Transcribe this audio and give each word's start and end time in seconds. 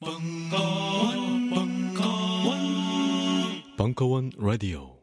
벙커원, 0.00 1.50
벙커원, 1.50 2.58
벙커원 3.76 4.30
라디오. 4.38 4.98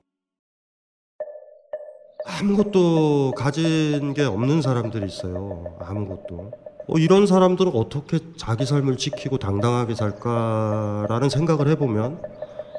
아무것도 2.26 3.34
가진 3.36 4.14
게 4.14 4.24
없는 4.24 4.62
사람들이 4.62 5.06
있어요. 5.06 5.76
아무것도. 5.82 6.52
어, 6.88 6.98
이런 6.98 7.28
사람들은 7.28 7.74
어떻게 7.76 8.20
자기 8.38 8.66
삶을 8.66 8.96
지키고 8.96 9.38
당당하게 9.38 9.96
살까라는 9.96 11.28
생각을 11.28 11.68
해보면 11.72 12.22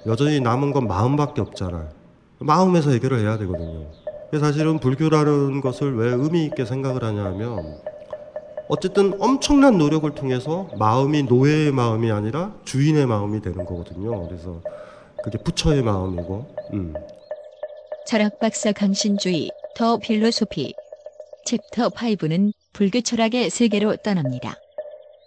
여전히 0.07 0.41
남은 0.41 0.73
건 0.73 0.87
마음밖에 0.87 1.43
없잖아요. 1.43 1.91
마음에서 2.39 2.93
해결을 2.93 3.21
해야 3.21 3.37
되거든요. 3.37 3.91
사실은 4.41 4.79
불교라는 4.79 5.61
것을 5.61 5.95
왜 5.99 6.13
의미 6.13 6.47
있게 6.47 6.65
생각을 6.65 7.05
하냐면 7.05 7.79
어쨌든 8.69 9.15
엄청난 9.21 9.79
노력을 9.79 10.09
통해서 10.15 10.69
마음이 10.79 11.25
노예의 11.25 11.73
마음이 11.73 12.11
아니라 12.11 12.55
주인의 12.65 13.07
마음이 13.07 13.41
되는 13.41 13.65
거거든요. 13.65 14.27
그래서 14.27 14.61
그게 15.23 15.39
부처의 15.39 15.83
마음이고. 15.83 16.47
음. 16.73 16.95
철학 18.07 18.39
박사 18.39 18.73
강신주의 18.73 19.51
더 19.77 19.99
필로소피 19.99 20.75
챕터 21.45 21.91
5는 21.91 22.53
불교 22.73 23.01
철학의 23.01 23.51
세계로 23.51 23.97
떠납니다. 23.97 24.55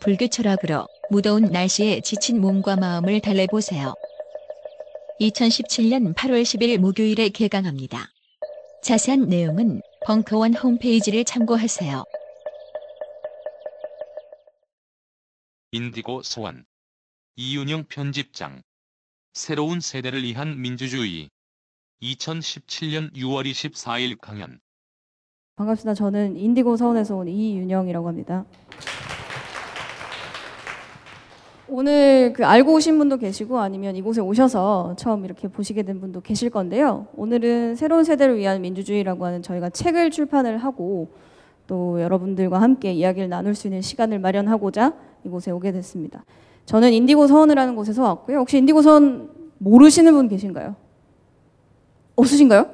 불교 0.01 0.27
철학으로 0.27 0.87
무더운 1.09 1.43
날씨에 1.51 2.01
지친 2.01 2.39
몸과 2.39 2.75
마음을 2.75 3.19
달래보세요. 3.19 3.93
2017년 5.19 6.13
8월 6.15 6.43
10일 6.43 6.77
목요일에 6.77 7.29
개강합니다. 7.29 8.07
자세한 8.83 9.27
내용은 9.27 9.81
벙커원 10.05 10.53
홈페이지를 10.55 11.25
참고하세요. 11.25 12.03
인디고 15.71 16.23
소환 16.23 16.65
이윤영 17.35 17.83
편집장 17.89 18.63
새로운 19.33 19.79
세대를 19.79 20.23
위한 20.23 20.59
민주주의 20.59 21.29
2017년 22.01 23.13
6월 23.13 23.45
24일 23.45 24.17
강연 24.19 24.59
반갑습니다. 25.57 25.93
저는 25.93 26.37
인디고 26.37 26.75
서원에서 26.75 27.17
온 27.17 27.27
이윤영이라고 27.27 28.07
합니다. 28.07 28.45
오늘 31.67 32.33
그 32.33 32.47
알고 32.47 32.73
오신 32.73 32.97
분도 32.97 33.17
계시고 33.17 33.59
아니면 33.59 33.95
이곳에 33.95 34.21
오셔서 34.21 34.95
처음 34.97 35.23
이렇게 35.23 35.47
보시게 35.47 35.83
된 35.83 36.01
분도 36.01 36.21
계실 36.21 36.49
건데요. 36.49 37.09
오늘은 37.13 37.75
새로운 37.75 38.03
세대를 38.05 38.37
위한 38.37 38.59
민주주의라고 38.61 39.23
하는 39.23 39.43
저희가 39.43 39.69
책을 39.69 40.09
출판을 40.09 40.57
하고 40.57 41.13
또 41.67 42.01
여러분들과 42.01 42.59
함께 42.59 42.91
이야기를 42.91 43.29
나눌 43.29 43.53
수 43.53 43.67
있는 43.67 43.83
시간을 43.83 44.17
마련하고자 44.17 45.08
이곳에 45.23 45.51
오게 45.51 45.71
됐습니다. 45.71 46.23
저는 46.65 46.93
인디고 46.93 47.27
서원이라는 47.27 47.75
곳에서 47.75 48.03
왔고요. 48.03 48.39
혹시 48.39 48.57
인디고 48.57 48.81
서원 48.81 49.29
모르시는 49.57 50.13
분 50.13 50.27
계신가요? 50.27 50.75
없으신가요? 52.15 52.69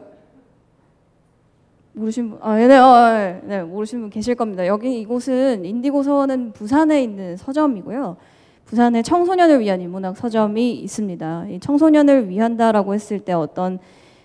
모르시는 1.93 2.29
분, 2.31 2.39
아, 2.41 2.57
네, 2.57 2.77
어, 2.77 3.41
네, 3.45 3.63
모르시는 3.63 4.03
분 4.03 4.09
계실 4.09 4.35
겁니다. 4.35 4.67
여기 4.67 4.99
이곳은 4.99 5.63
인디고 5.63 6.03
서원은 6.03 6.51
부산에 6.51 7.01
있는 7.01 7.38
서점이고요. 7.38 8.17
부산에 8.66 9.01
청소년을 9.01 9.59
위한 9.59 9.79
인문학 9.79 10.17
서점이 10.17 10.73
있습니다. 10.73 11.47
이 11.49 11.59
청소년을 11.59 12.29
위한다라고 12.29 12.93
했을 12.93 13.19
때 13.19 13.31
어떤 13.31 13.79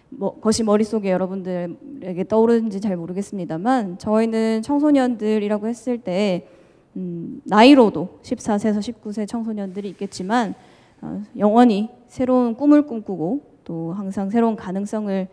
뭐, 0.08 0.40
것이 0.40 0.64
머릿속에 0.64 1.12
여러분들에게 1.12 2.24
떠오르는지 2.26 2.80
잘 2.80 2.96
모르겠습니다만 2.96 3.98
저희는 3.98 4.62
청소년들이라고 4.62 5.68
했을 5.68 5.98
때 5.98 6.48
음, 6.96 7.40
나이로도 7.44 8.20
14세에서 8.22 8.78
19세 8.78 9.26
청소년들이 9.28 9.88
있겠지만 9.90 10.54
어, 11.02 11.22
영원히 11.38 11.88
새로운 12.08 12.54
꿈을 12.54 12.86
꿈꾸고 12.86 13.42
또 13.64 13.92
항상 13.92 14.30
새로운 14.30 14.56
가능성을 14.56 15.28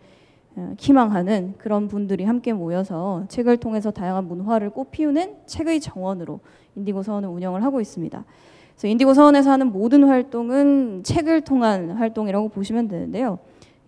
어, 0.56 0.74
희망하는 0.78 1.54
그런 1.58 1.88
분들이 1.88 2.24
함께 2.24 2.52
모여서 2.52 3.24
책을 3.28 3.58
통해서 3.58 3.90
다양한 3.90 4.26
문화를 4.26 4.70
꽃피우는 4.70 5.36
책의 5.46 5.80
정원으로 5.80 6.40
인디고 6.76 7.02
서원을 7.02 7.28
운영을 7.28 7.62
하고 7.64 7.80
있습니다. 7.80 8.24
그래서 8.72 8.88
인디고 8.88 9.14
서원에서 9.14 9.50
하는 9.50 9.72
모든 9.72 10.04
활동은 10.04 11.02
책을 11.02 11.42
통한 11.42 11.90
활동이라고 11.90 12.48
보시면 12.48 12.88
되는데요. 12.88 13.38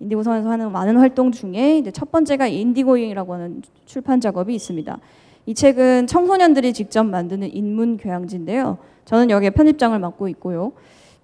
인디고 0.01 0.23
서원에서 0.23 0.51
하는 0.51 0.73
많은 0.73 0.97
활동 0.97 1.31
중에 1.31 1.79
이제 1.79 1.91
첫 1.91 2.11
번째가 2.11 2.49
인디고잉이라고 2.49 3.35
하는 3.35 3.63
출판 3.85 4.21
작업이 4.21 4.55
있습니다. 4.55 4.99
이 5.51 5.55
책은 5.55 6.07
청소년들이 6.07 6.73
직접 6.73 7.03
만드는 7.03 7.53
인문 7.53 7.97
교양지인데요. 7.97 8.79
저는 9.05 9.31
여기에 9.31 9.51
편집장을 9.51 9.99
맡고 9.99 10.29
있고요. 10.29 10.75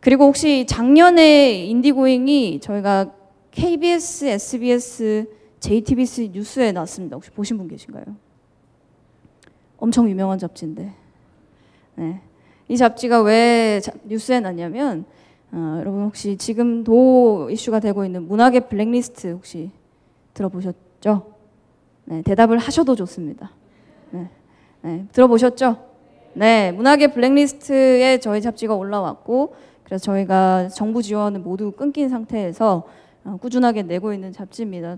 그리고 0.00 0.25
혹시 0.25 0.66
작년에 0.66 1.64
인디고잉이 1.66 2.59
저희가 2.59 3.12
KBS, 3.53 4.25
SBS, 4.25 5.26
JTBC 5.60 6.31
뉴스에 6.34 6.72
났습니다. 6.72 7.14
혹시 7.14 7.31
보신 7.31 7.56
분 7.56 7.69
계신가요? 7.69 8.04
엄청 9.76 10.10
유명한 10.10 10.41
잡지인데. 10.41 10.93
네. 11.94 12.20
이 12.66 12.76
잡지가 12.76 13.22
왜 13.22 13.81
뉴스에 14.06 14.41
났냐면 14.41 15.04
어, 15.53 15.76
여러분 15.78 16.03
혹시 16.03 16.37
지금도 16.37 17.48
이슈가 17.53 17.78
되고 17.78 18.04
있는 18.04 18.26
문학의 18.26 18.69
블랙리스트 18.69 19.28
혹시 19.28 19.70
들어보셨죠? 20.34 21.32
네, 22.06 22.22
대답을 22.22 22.58
하셔도 22.58 22.97
좋습니다. 22.97 23.53
네, 24.11 24.28
네, 24.83 25.06
들어보셨죠? 25.12 25.77
네, 26.34 26.72
문학의 26.72 27.12
블랙리스트에 27.12 28.21
저희 28.21 28.41
잡지가 28.41 28.75
올라왔고 28.75 29.55
그래서 29.84 30.05
저희가 30.05 30.69
정부 30.69 31.03
지원을 31.03 31.41
모두 31.41 31.72
끊긴 31.72 32.09
상태에서 32.09 32.84
어, 33.25 33.37
꾸준하게 33.41 33.83
내고 33.83 34.12
있는 34.12 34.33
잡지입니다. 34.33 34.97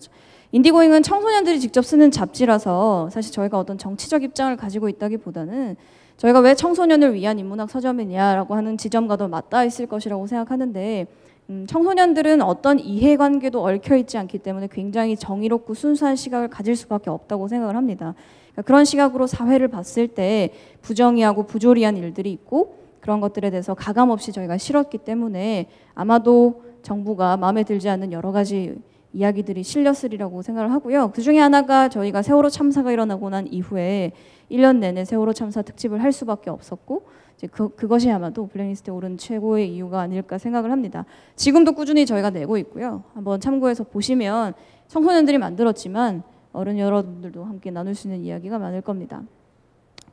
인디고잉은 0.53 1.03
청소년들이 1.03 1.61
직접 1.61 1.85
쓰는 1.85 2.11
잡지라서 2.11 3.11
사실 3.11 3.33
저희가 3.33 3.59
어떤 3.59 3.79
정치적 3.79 4.23
입장을 4.23 4.57
가지고 4.57 4.89
있다기보다는 4.89 5.77
저희가 6.17 6.41
왜 6.41 6.55
청소년을 6.55 7.15
위한 7.15 7.39
인문학 7.39 7.71
서점이냐라고 7.71 8.55
하는 8.55 8.77
지점과도 8.77 9.29
맞닿아 9.29 9.65
있을 9.65 9.87
것이라고 9.87 10.27
생각하는데 10.27 11.07
음, 11.51 11.67
청소년들은 11.67 12.43
어떤 12.43 12.79
이해관계도 12.79 13.63
얽혀 13.63 13.97
있지 13.97 14.19
않기 14.19 14.39
때문에 14.39 14.69
굉장히 14.71 15.17
정의롭고 15.17 15.75
순수한 15.75 16.17
시각을 16.17 16.49
가질 16.49 16.77
수밖에 16.77 17.09
없다고 17.09 17.49
생각을 17.49 17.77
합니다. 17.77 18.15
그러니까 18.53 18.63
그런 18.63 18.85
시각으로 18.85 19.27
사회를 19.27 19.69
봤을 19.69 20.09
때 20.09 20.51
부정의하고 20.83 21.47
부조리한 21.47 21.97
일들이 21.97 22.33
있고 22.33 22.79
그런 23.01 23.21
것들에 23.21 23.51
대해서 23.51 23.75
가감 23.75 24.11
없이 24.11 24.33
저희가 24.33 24.59
실었기 24.59 24.99
때문에 24.99 25.69
아마도 25.95 26.63
정부가 26.83 27.37
마음에 27.37 27.65
들지 27.65 27.89
않는 27.89 28.13
여러 28.13 28.33
가지 28.33 28.77
이야기들이 29.13 29.63
실렸으리라고 29.63 30.43
생각을 30.43 30.71
하고요. 30.73 31.11
그 31.13 31.23
중에 31.23 31.39
하나가 31.39 31.89
저희가 31.89 32.23
세월호 32.23 32.51
참사가 32.51 32.93
일어나고 32.93 33.31
난 33.31 33.47
이후에 33.47 34.13
1년 34.51 34.79
내내 34.79 35.05
세월호 35.05 35.33
참사 35.33 35.63
특집을 35.63 36.03
할 36.03 36.13
수밖에 36.13 36.51
없었고 36.51 37.07
이제 37.37 37.47
그, 37.47 37.69
그것이 37.71 38.11
아마도 38.11 38.47
블랙리스트에 38.47 38.93
오른 38.93 39.17
최고의 39.17 39.73
이유가 39.75 40.01
아닐까 40.01 40.39
생각을 40.39 40.71
합니다. 40.71 41.05
지금도 41.37 41.73
꾸준히 41.73 42.05
저희가 42.05 42.31
내고 42.31 42.59
있고요. 42.59 43.05
한번 43.15 43.41
참고해서 43.41 43.85
보시면 43.85 44.55
청소년들이 44.89 45.39
만들었지만 45.39 46.23
어른 46.53 46.79
여러분들도 46.79 47.45
함께 47.45 47.71
나눌 47.71 47.95
수 47.95 48.09
있는 48.09 48.23
이야기가 48.25 48.59
많을 48.59 48.81
겁니다. 48.81 49.23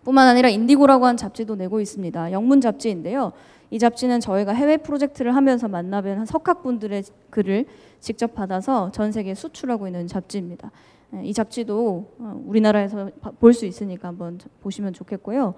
뿐만 0.03 0.27
아니라 0.27 0.49
인디고라고 0.49 1.05
한 1.05 1.17
잡지도 1.17 1.55
내고 1.55 1.81
있습니다. 1.81 2.31
영문 2.31 2.61
잡지인데요. 2.61 3.31
이 3.71 3.79
잡지는 3.79 4.19
저희가 4.19 4.53
해외 4.53 4.77
프로젝트를 4.77 5.35
하면서 5.35 5.67
만나뵌 5.67 6.25
석학분들의 6.25 7.03
글을 7.31 7.65
직접 7.99 8.35
받아서 8.35 8.91
전 8.91 9.11
세계에 9.11 9.33
수출하고 9.33 9.87
있는 9.87 10.05
잡지입니다. 10.07 10.71
예, 11.15 11.25
이 11.25 11.33
잡지도 11.33 12.05
어, 12.19 12.41
우리나라에서 12.45 13.09
볼 13.39 13.53
수 13.53 13.65
있으니까 13.65 14.09
한번 14.09 14.37
보시면 14.61 14.93
좋겠고요. 14.93 15.55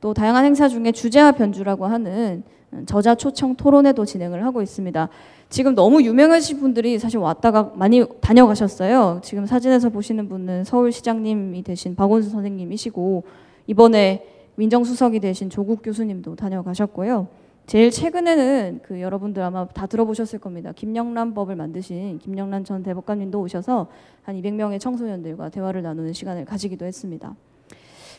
또 0.00 0.14
다양한 0.14 0.46
행사 0.46 0.68
중에 0.68 0.92
주제와 0.92 1.32
변주라고 1.32 1.84
하는 1.86 2.42
어, 2.46 2.59
저자 2.86 3.14
초청 3.14 3.56
토론회도 3.56 4.04
진행을 4.04 4.44
하고 4.44 4.62
있습니다. 4.62 5.08
지금 5.48 5.74
너무 5.74 6.02
유명하신 6.02 6.60
분들이 6.60 6.98
사실 6.98 7.18
왔다가 7.18 7.72
많이 7.74 8.04
다녀가셨어요. 8.20 9.20
지금 9.22 9.46
사진에서 9.46 9.90
보시는 9.90 10.28
분은 10.28 10.64
서울시장님이 10.64 11.62
되신 11.62 11.96
박원순 11.96 12.30
선생님이시고 12.30 13.24
이번에 13.66 14.26
민정수석이 14.54 15.20
되신 15.20 15.50
조국 15.50 15.82
교수님도 15.82 16.36
다녀가셨고요. 16.36 17.26
제일 17.66 17.90
최근에는 17.90 18.80
그 18.82 19.00
여러분들 19.00 19.42
아마 19.42 19.66
다 19.66 19.86
들어보셨을 19.86 20.38
겁니다. 20.38 20.72
김영란 20.74 21.34
법을 21.34 21.56
만드신 21.56 22.18
김영란 22.18 22.64
전 22.64 22.82
대법관님도 22.82 23.40
오셔서 23.40 23.86
한 24.22 24.36
200명의 24.36 24.80
청소년들과 24.80 25.50
대화를 25.50 25.82
나누는 25.82 26.12
시간을 26.12 26.44
가지기도 26.44 26.84
했습니다. 26.84 27.34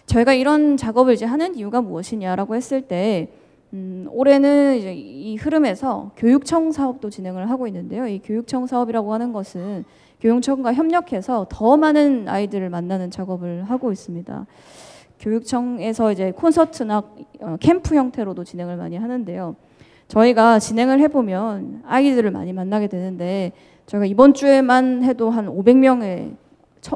저희가 0.05 0.33
이런 0.33 0.77
작업을 0.77 1.13
이제 1.13 1.25
하는 1.25 1.55
이유가 1.55 1.81
무엇이냐라고 1.81 2.55
했을 2.55 2.81
때 2.81 3.29
음, 3.73 4.05
올해는 4.11 4.77
이제 4.77 4.93
이 4.93 5.37
흐름에서 5.37 6.11
교육청 6.17 6.71
사업도 6.71 7.09
진행을 7.09 7.49
하고 7.49 7.67
있는데요. 7.67 8.05
이 8.05 8.19
교육청 8.19 8.67
사업이라고 8.67 9.13
하는 9.13 9.31
것은 9.31 9.85
교육청과 10.19 10.73
협력해서 10.73 11.47
더 11.49 11.77
많은 11.77 12.27
아이들을 12.27 12.69
만나는 12.69 13.11
작업을 13.11 13.63
하고 13.63 13.91
있습니다. 13.91 14.45
교육청에서 15.19 16.11
이제 16.11 16.31
콘서트나 16.31 17.03
어, 17.39 17.57
캠프 17.59 17.95
형태로도 17.95 18.43
진행을 18.43 18.75
많이 18.75 18.97
하는데요. 18.97 19.55
저희가 20.07 20.59
진행을 20.59 20.99
해보면 20.99 21.83
아이들을 21.85 22.29
많이 22.31 22.51
만나게 22.51 22.87
되는데 22.87 23.53
저희가 23.85 24.05
이번 24.05 24.33
주에만 24.33 25.03
해도 25.03 25.29
한 25.29 25.47
500명의 25.47 26.35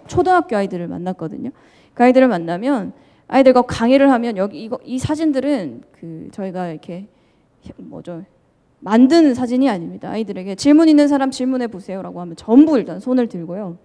초등학교 0.07 0.57
아이들을 0.57 0.88
만났거든요. 0.88 1.51
그 1.94 2.04
아이들을 2.04 2.28
만나면 2.28 2.92
아이들과 3.27 3.63
강의를 3.63 4.12
하면 4.12 4.38
여기 4.38 4.63
이거 4.63 4.80
이 4.83 5.00
사진들은 5.00 5.83
그 6.00 6.27
저희가 6.31 6.69
이렇게 6.69 7.07
뭐죠 7.77 8.24
만든 8.80 9.33
사진이 9.33 9.68
아닙니다. 9.69 10.10
아이들에게 10.12 10.56
질문 10.56 10.89
있는 10.89 11.07
사람 11.07 11.31
질문해 11.31 11.68
보세요라고 11.68 12.22
하면 12.22 12.36
전부 12.36 12.77
일단 12.77 13.00
손을 13.00 13.27
들고요. 13.27 13.77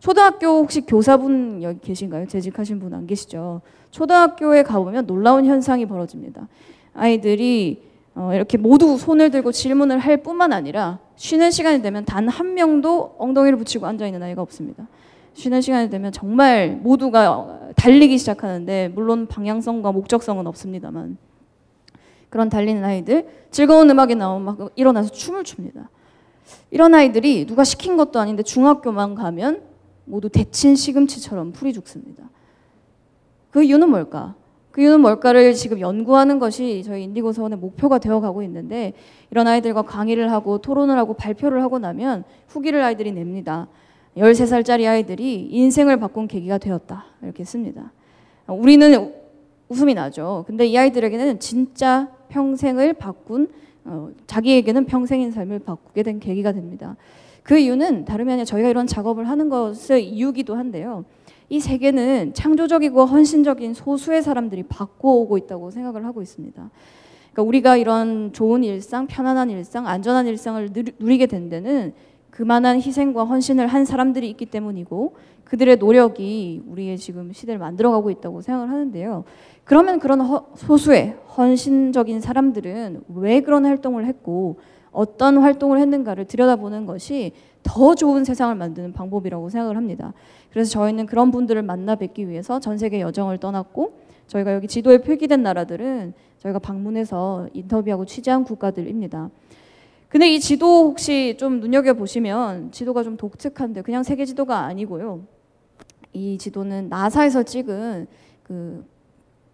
초등학교 0.00 0.46
혹시 0.48 0.80
교사분 0.80 1.62
여기 1.62 1.78
계신가요? 1.80 2.26
재직하신 2.26 2.80
분 2.80 2.94
안 2.94 3.06
계시죠? 3.06 3.60
초등학교에 3.90 4.62
가보면 4.62 5.06
놀라운 5.06 5.44
현상이 5.44 5.86
벌어집니다. 5.86 6.48
아이들이 6.94 7.82
어, 8.16 8.30
이렇게 8.34 8.56
모두 8.58 8.96
손을 8.98 9.30
들고 9.30 9.52
질문을 9.52 9.98
할 10.00 10.16
뿐만 10.16 10.52
아니라 10.52 10.98
쉬는 11.16 11.50
시간이 11.52 11.80
되면 11.82 12.04
단 12.04 12.28
한 12.28 12.54
명도 12.54 13.14
엉덩이를 13.18 13.56
붙이고 13.58 13.86
앉아 13.86 14.06
있는 14.06 14.22
아이가 14.22 14.42
없습니다. 14.42 14.88
쉬는 15.34 15.60
시간이 15.60 15.90
되면 15.90 16.10
정말 16.10 16.80
모두가 16.82 17.59
달리기 17.76 18.18
시작하는데 18.18 18.88
물론 18.94 19.26
방향성과 19.26 19.92
목적성은 19.92 20.46
없습니다만 20.46 21.16
그런 22.28 22.48
달리는 22.48 22.82
아이들 22.84 23.28
즐거운 23.50 23.90
음악이 23.90 24.14
나오면 24.14 24.44
막 24.44 24.70
일어나서 24.76 25.10
춤을 25.10 25.44
춥니다. 25.44 25.90
이런 26.70 26.94
아이들이 26.94 27.46
누가 27.46 27.64
시킨 27.64 27.96
것도 27.96 28.18
아닌데 28.20 28.42
중학교만 28.42 29.14
가면 29.14 29.62
모두 30.04 30.28
데친 30.28 30.76
시금치처럼 30.76 31.52
풀이 31.52 31.72
죽습니다. 31.72 32.28
그 33.50 33.62
이유는 33.62 33.90
뭘까? 33.90 34.34
그 34.70 34.80
이유는 34.80 35.00
뭘까를 35.00 35.54
지금 35.54 35.80
연구하는 35.80 36.38
것이 36.38 36.82
저희 36.84 37.04
인디고 37.04 37.32
서원의 37.32 37.58
목표가 37.58 37.98
되어 37.98 38.20
가고 38.20 38.42
있는데 38.44 38.92
이런 39.30 39.48
아이들과 39.48 39.82
강의를 39.82 40.30
하고 40.30 40.58
토론을 40.58 40.96
하고 40.96 41.14
발표를 41.14 41.62
하고 41.62 41.78
나면 41.78 42.24
후기를 42.48 42.80
아이들이 42.82 43.10
냅니다. 43.12 43.66
13살짜리 44.16 44.86
아이들이 44.86 45.48
인생을 45.50 45.98
바꾼 45.98 46.26
계기가 46.26 46.58
되었다. 46.58 47.06
이렇게 47.22 47.44
씁니다. 47.44 47.92
우리는 48.46 49.12
웃음이 49.68 49.94
나죠. 49.94 50.44
근데 50.46 50.66
이 50.66 50.76
아이들에게는 50.76 51.38
진짜 51.38 52.08
평생을 52.28 52.94
바꾼 52.94 53.48
어, 53.84 54.10
자기에게는 54.26 54.86
평생인 54.86 55.30
삶을 55.30 55.60
바꾸게 55.60 56.02
된 56.02 56.20
계기가 56.20 56.52
됩니다. 56.52 56.96
그 57.42 57.56
이유는 57.58 58.04
다름이 58.04 58.32
아니라 58.32 58.44
저희가 58.44 58.68
이런 58.68 58.86
작업을 58.86 59.28
하는 59.28 59.48
것의 59.48 60.06
이유기도 60.08 60.54
한데요. 60.54 61.04
이 61.48 61.58
세계는 61.58 62.34
창조적이고 62.34 63.06
헌신적인 63.06 63.74
소수의 63.74 64.22
사람들이 64.22 64.64
바꿔오고 64.64 65.38
있다고 65.38 65.70
생각을 65.70 66.04
하고 66.04 66.22
있습니다. 66.22 66.70
그러니까 67.32 67.42
우리가 67.42 67.76
이런 67.76 68.32
좋은 68.32 68.62
일상, 68.62 69.06
편안한 69.06 69.50
일상, 69.50 69.86
안전한 69.86 70.26
일상을 70.26 70.70
누리게 70.98 71.26
된 71.26 71.48
데는 71.48 71.92
그만한 72.40 72.76
희생과 72.76 73.24
헌신을 73.24 73.66
한 73.66 73.84
사람들이 73.84 74.30
있기 74.30 74.46
때문이고 74.46 75.14
그들의 75.44 75.76
노력이 75.76 76.62
우리의 76.68 76.96
지금 76.96 77.34
시대를 77.34 77.58
만들어가고 77.58 78.08
있다고 78.10 78.40
생각을 78.40 78.70
하는데요. 78.70 79.24
그러면 79.64 79.98
그런 79.98 80.22
허, 80.22 80.46
소수의 80.54 81.18
헌신적인 81.36 82.22
사람들은 82.22 83.02
왜 83.14 83.42
그런 83.42 83.66
활동을 83.66 84.06
했고 84.06 84.58
어떤 84.90 85.36
활동을 85.36 85.80
했는가를 85.80 86.24
들여다보는 86.24 86.86
것이 86.86 87.32
더 87.62 87.94
좋은 87.94 88.24
세상을 88.24 88.54
만드는 88.54 88.94
방법이라고 88.94 89.50
생각을 89.50 89.76
합니다. 89.76 90.14
그래서 90.50 90.70
저희는 90.70 91.04
그런 91.04 91.30
분들을 91.30 91.60
만나 91.60 91.94
뵙기 91.94 92.26
위해서 92.26 92.58
전 92.58 92.78
세계 92.78 93.02
여정을 93.02 93.36
떠났고 93.36 93.98
저희가 94.28 94.54
여기 94.54 94.66
지도에 94.66 95.02
표기된 95.02 95.42
나라들은 95.42 96.14
저희가 96.38 96.58
방문해서 96.58 97.50
인터뷰하고 97.52 98.06
취재한 98.06 98.44
국가들입니다. 98.44 99.28
근데 100.10 100.28
이 100.28 100.40
지도 100.40 100.88
혹시 100.88 101.36
좀 101.38 101.60
눈여겨 101.60 101.94
보시면 101.94 102.72
지도가 102.72 103.04
좀 103.04 103.16
독특한데 103.16 103.82
그냥 103.82 104.02
세계 104.02 104.24
지도가 104.24 104.64
아니고요. 104.64 105.22
이 106.12 106.36
지도는 106.36 106.88
나사에서 106.88 107.44
찍은 107.44 108.08
그 108.42 108.84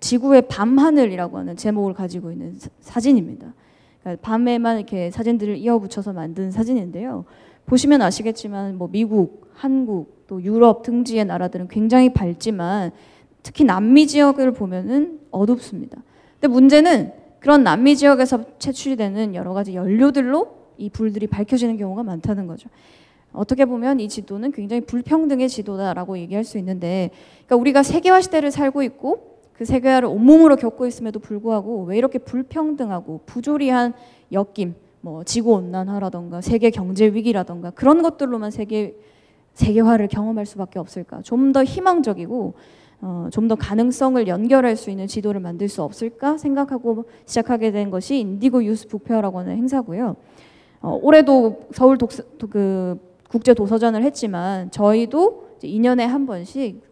지구의 0.00 0.48
밤하늘이라고 0.48 1.36
하는 1.36 1.56
제목을 1.56 1.92
가지고 1.92 2.32
있는 2.32 2.58
사진입니다. 2.80 3.52
그러니까 4.00 4.22
밤에만 4.22 4.78
이렇게 4.78 5.10
사진들을 5.10 5.58
이어붙여서 5.58 6.14
만든 6.14 6.50
사진인데요. 6.50 7.26
보시면 7.66 8.00
아시겠지만 8.00 8.78
뭐 8.78 8.88
미국, 8.90 9.50
한국, 9.52 10.24
또 10.26 10.42
유럽 10.42 10.82
등지의 10.82 11.26
나라들은 11.26 11.68
굉장히 11.68 12.14
밝지만 12.14 12.92
특히 13.42 13.64
남미 13.64 14.06
지역을 14.06 14.52
보면은 14.52 15.20
어둡습니다. 15.30 15.98
근데 16.40 16.48
문제는 16.48 17.12
그런 17.40 17.62
남미 17.64 17.96
지역에서 17.96 18.58
채취 18.58 18.96
되는 18.96 19.34
여러 19.34 19.52
가지 19.54 19.74
연료들로 19.74 20.56
이 20.78 20.90
불들이 20.90 21.26
밝혀지는 21.26 21.76
경우가 21.76 22.02
많다는 22.02 22.46
거죠. 22.46 22.68
어떻게 23.32 23.64
보면 23.64 24.00
이 24.00 24.08
지도는 24.08 24.52
굉장히 24.52 24.80
불평등의 24.82 25.48
지도다라고 25.48 26.18
얘기할 26.18 26.44
수 26.44 26.58
있는데, 26.58 27.10
그러니까 27.46 27.56
우리가 27.56 27.82
세계화 27.82 28.20
시대를 28.20 28.50
살고 28.50 28.82
있고 28.82 29.40
그 29.52 29.64
세계화를 29.64 30.08
온몸으로 30.08 30.56
겪고 30.56 30.86
있음에도 30.86 31.18
불구하고 31.18 31.84
왜 31.84 31.98
이렇게 31.98 32.18
불평등하고 32.18 33.20
부조리한 33.26 33.94
엮임, 34.32 34.74
뭐 35.00 35.24
지구 35.24 35.52
온난화라던가 35.52 36.40
세계 36.40 36.70
경제 36.70 37.06
위기라던가 37.06 37.70
그런 37.70 38.02
것들로만 38.02 38.50
세계 38.50 38.96
세계화를 39.54 40.08
경험할 40.08 40.44
수밖에 40.44 40.78
없을까? 40.78 41.22
좀 41.22 41.52
더 41.52 41.64
희망적이고 41.64 42.54
어, 43.00 43.28
좀 43.30 43.46
더 43.48 43.54
가능성을 43.54 44.26
연결할 44.26 44.76
수 44.76 44.90
있는 44.90 45.06
지도를 45.06 45.40
만들 45.40 45.68
수 45.68 45.82
없을까 45.82 46.38
생각하고 46.38 47.04
시작하게 47.26 47.70
된 47.70 47.90
것이 47.90 48.18
인디고 48.20 48.64
유스 48.64 48.88
북페어라고 48.88 49.38
하는 49.40 49.56
행사고요. 49.56 50.16
어, 50.80 50.98
올해도 51.02 51.68
서울 51.72 51.98
독서, 51.98 52.22
그 52.50 52.98
국제 53.28 53.54
도서전을 53.54 54.02
했지만 54.02 54.70
저희도 54.70 55.58
2년에 55.62 56.00
한 56.00 56.26
번씩 56.26 56.82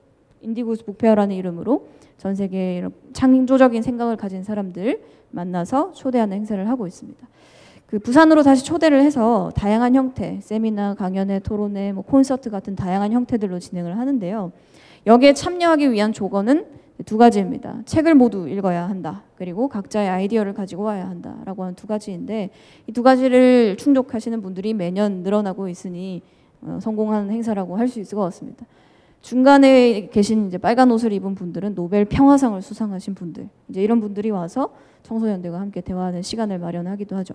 인디고 0.43 0.73
유스 0.73 0.85
북페어라는 0.85 1.35
이름으로 1.37 1.87
전 2.19 2.35
세계 2.35 2.87
창조적인 3.13 3.83
생각을 3.83 4.17
가진 4.17 4.43
사람들 4.45 5.03
만나서 5.31 5.93
초대하는 5.93 6.37
행사를 6.37 6.69
하고 6.69 6.87
있습니다. 6.87 7.27
그 7.87 7.99
부산으로 7.99 8.43
다시 8.43 8.65
초대를 8.65 9.03
해서 9.03 9.51
다양한 9.55 9.95
형태, 9.95 10.39
세미나, 10.41 10.95
강연회, 10.95 11.41
토론회, 11.41 11.93
뭐 11.93 12.03
콘서트 12.03 12.51
같은 12.51 12.75
다양한 12.75 13.13
형태들로 13.13 13.59
진행을 13.59 13.99
하는데요. 13.99 14.53
여기에 15.07 15.35
참여하기 15.35 15.93
위한 15.93 16.13
조건은 16.13 16.67
두 17.05 17.19
가지입니다. 17.19 17.83
책을 17.85 18.15
모두 18.15 18.49
읽어야 18.49 18.89
한다. 18.89 19.25
그리고 19.37 19.69
각자의 19.69 20.09
아이디어를 20.09 20.55
가지고 20.55 20.85
와야 20.85 21.09
한다라고 21.09 21.65
하는 21.65 21.75
두 21.75 21.87
가지인데 21.87 22.51
이 22.87 22.93
두 22.93 23.03
가지를 23.03 23.77
충족하시는 23.77 24.41
분들이 24.41 24.73
매년 24.75 25.23
늘어나고 25.23 25.69
있으니 25.69 26.23
어, 26.63 26.79
성공하는 26.81 27.31
행사라고 27.31 27.77
할 27.77 27.89
수 27.89 28.01
있을 28.01 28.17
것 28.17 28.23
같습니다. 28.25 28.65
중간에 29.21 30.09
계신 30.13 30.47
이제 30.47 30.59
빨간 30.59 30.91
옷을 30.91 31.13
입은 31.13 31.35
분들은 31.35 31.75
노벨 31.75 32.05
평화상을 32.05 32.61
수상하신 32.63 33.15
분들 33.15 33.49
이제 33.69 33.83
이런 33.83 34.01
분들이 34.01 34.31
와서 34.31 34.71
청소년들과 35.03 35.59
함께 35.61 35.81
대화하는 35.81 36.23
시간을 36.23 36.59
마련하기도 36.59 37.17
하죠. 37.17 37.35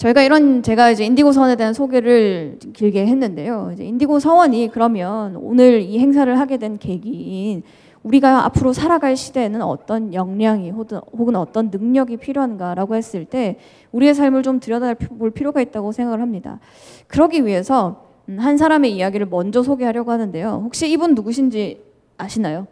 저희가 0.00 0.22
이런 0.22 0.62
제가 0.62 0.90
이제 0.90 1.04
인디고 1.04 1.32
서원에 1.32 1.56
대한 1.56 1.74
소개를 1.74 2.58
길게 2.72 3.06
했는데요. 3.06 3.72
이제 3.74 3.84
인디고 3.84 4.18
서원이 4.18 4.70
그러면 4.72 5.36
오늘 5.36 5.82
이 5.82 5.98
행사를 5.98 6.38
하게 6.38 6.56
된 6.56 6.78
계기인 6.78 7.62
우리가 8.02 8.46
앞으로 8.46 8.72
살아갈 8.72 9.14
시대에는 9.14 9.60
어떤 9.60 10.14
역량이 10.14 10.70
혹은 10.70 11.36
어떤 11.36 11.68
능력이 11.70 12.16
필요한가라고 12.16 12.96
했을 12.96 13.26
때 13.26 13.58
우리의 13.92 14.14
삶을 14.14 14.42
좀 14.42 14.58
들여다볼 14.58 15.32
필요가 15.32 15.60
있다고 15.60 15.92
생각을 15.92 16.22
합니다. 16.22 16.60
그러기 17.06 17.44
위해서 17.44 18.06
음, 18.30 18.38
한 18.38 18.56
사람의 18.56 18.96
이야기를 18.96 19.26
먼저 19.26 19.62
소개하려고 19.62 20.12
하는데요. 20.12 20.62
혹시 20.64 20.90
이분 20.90 21.14
누구신지 21.14 21.82
아시나요? 22.16 22.66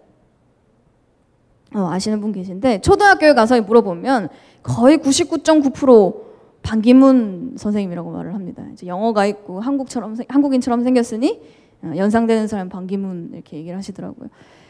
어, 1.75 1.91
아시는 1.91 2.23
분 2.23 2.33
계신데 2.33 2.81
초등학교에 2.81 3.35
가서 3.35 3.61
물어보면 3.61 4.31
거의 4.63 4.97
99.9% 4.97 6.28
반기문 6.69 7.55
선생님이라고 7.57 8.11
말을 8.11 8.35
합니다. 8.35 8.63
이제 8.75 8.87
영어가 8.87 9.25
있고 9.25 9.59
한국처럼 9.59 10.17
한국인처럼 10.29 10.83
생겼으니 10.85 11.41
어, 11.83 11.93
연상되는 11.97 12.47
사람 12.47 12.69
반기문 12.69 13.31
이렇게 13.33 13.57
얘기를 13.57 13.79
하시더라고요. 13.79 14.29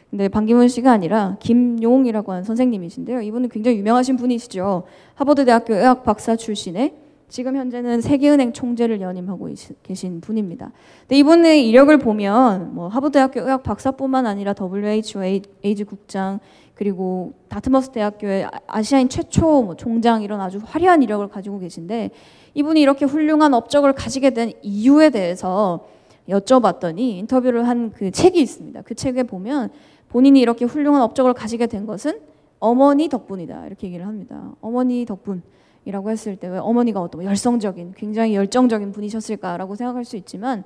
근데 0.08 0.28
반기문 0.28 0.68
씨가 0.68 0.92
아니라 0.92 1.36
김용이라고 1.40 2.30
하는 2.30 2.44
선생님이신데요. 2.44 3.20
이분은 3.22 3.48
굉장히 3.48 3.78
유명하신 3.78 4.16
분이시죠. 4.16 4.84
하버드 5.16 5.44
대학교 5.44 5.74
의학 5.74 6.04
박사 6.04 6.36
출신의 6.36 6.94
지금 7.28 7.56
현재는 7.56 8.00
세계은행 8.00 8.52
총재를 8.52 9.00
연임하고 9.00 9.48
계신 9.82 10.20
분입니다. 10.20 10.70
근데 11.00 11.16
이분의 11.16 11.68
이력을 11.68 11.98
보면 11.98 12.74
뭐 12.74 12.88
하버드대학교 12.88 13.40
의학 13.40 13.62
박사뿐만 13.64 14.24
아니라 14.24 14.54
WHO 14.58 15.22
에이즈 15.64 15.84
국장 15.84 16.38
그리고 16.78 17.32
다트머스 17.48 17.90
대학교의 17.90 18.44
아, 18.44 18.50
아시아인 18.68 19.08
최초 19.08 19.62
뭐 19.62 19.74
총장 19.74 20.22
이런 20.22 20.40
아주 20.40 20.60
화려한 20.64 21.02
이력을 21.02 21.26
가지고 21.26 21.58
계신데 21.58 22.10
이분이 22.54 22.80
이렇게 22.80 23.04
훌륭한 23.04 23.52
업적을 23.52 23.94
가지게 23.94 24.30
된 24.30 24.52
이유에 24.62 25.10
대해서 25.10 25.86
여쭤봤더니 26.28 26.98
인터뷰를 27.18 27.66
한 27.66 27.90
그 27.90 28.12
책이 28.12 28.40
있습니다. 28.40 28.82
그 28.82 28.94
책에 28.94 29.24
보면 29.24 29.70
본인이 30.08 30.40
이렇게 30.40 30.64
훌륭한 30.66 31.02
업적을 31.02 31.34
가지게 31.34 31.66
된 31.66 31.84
것은 31.84 32.20
어머니 32.60 33.08
덕분이다 33.08 33.66
이렇게 33.66 33.88
얘기를 33.88 34.06
합니다. 34.06 34.52
어머니 34.60 35.04
덕분. 35.04 35.42
이라고 35.84 36.10
했을 36.10 36.36
때 36.36 36.48
왜 36.48 36.58
어머니가 36.58 37.00
어떤 37.00 37.24
열성적인 37.24 37.94
굉장히 37.96 38.34
열정적인 38.36 38.92
분이셨을까라고 38.92 39.74
생각할 39.74 40.04
수 40.04 40.16
있지만 40.16 40.62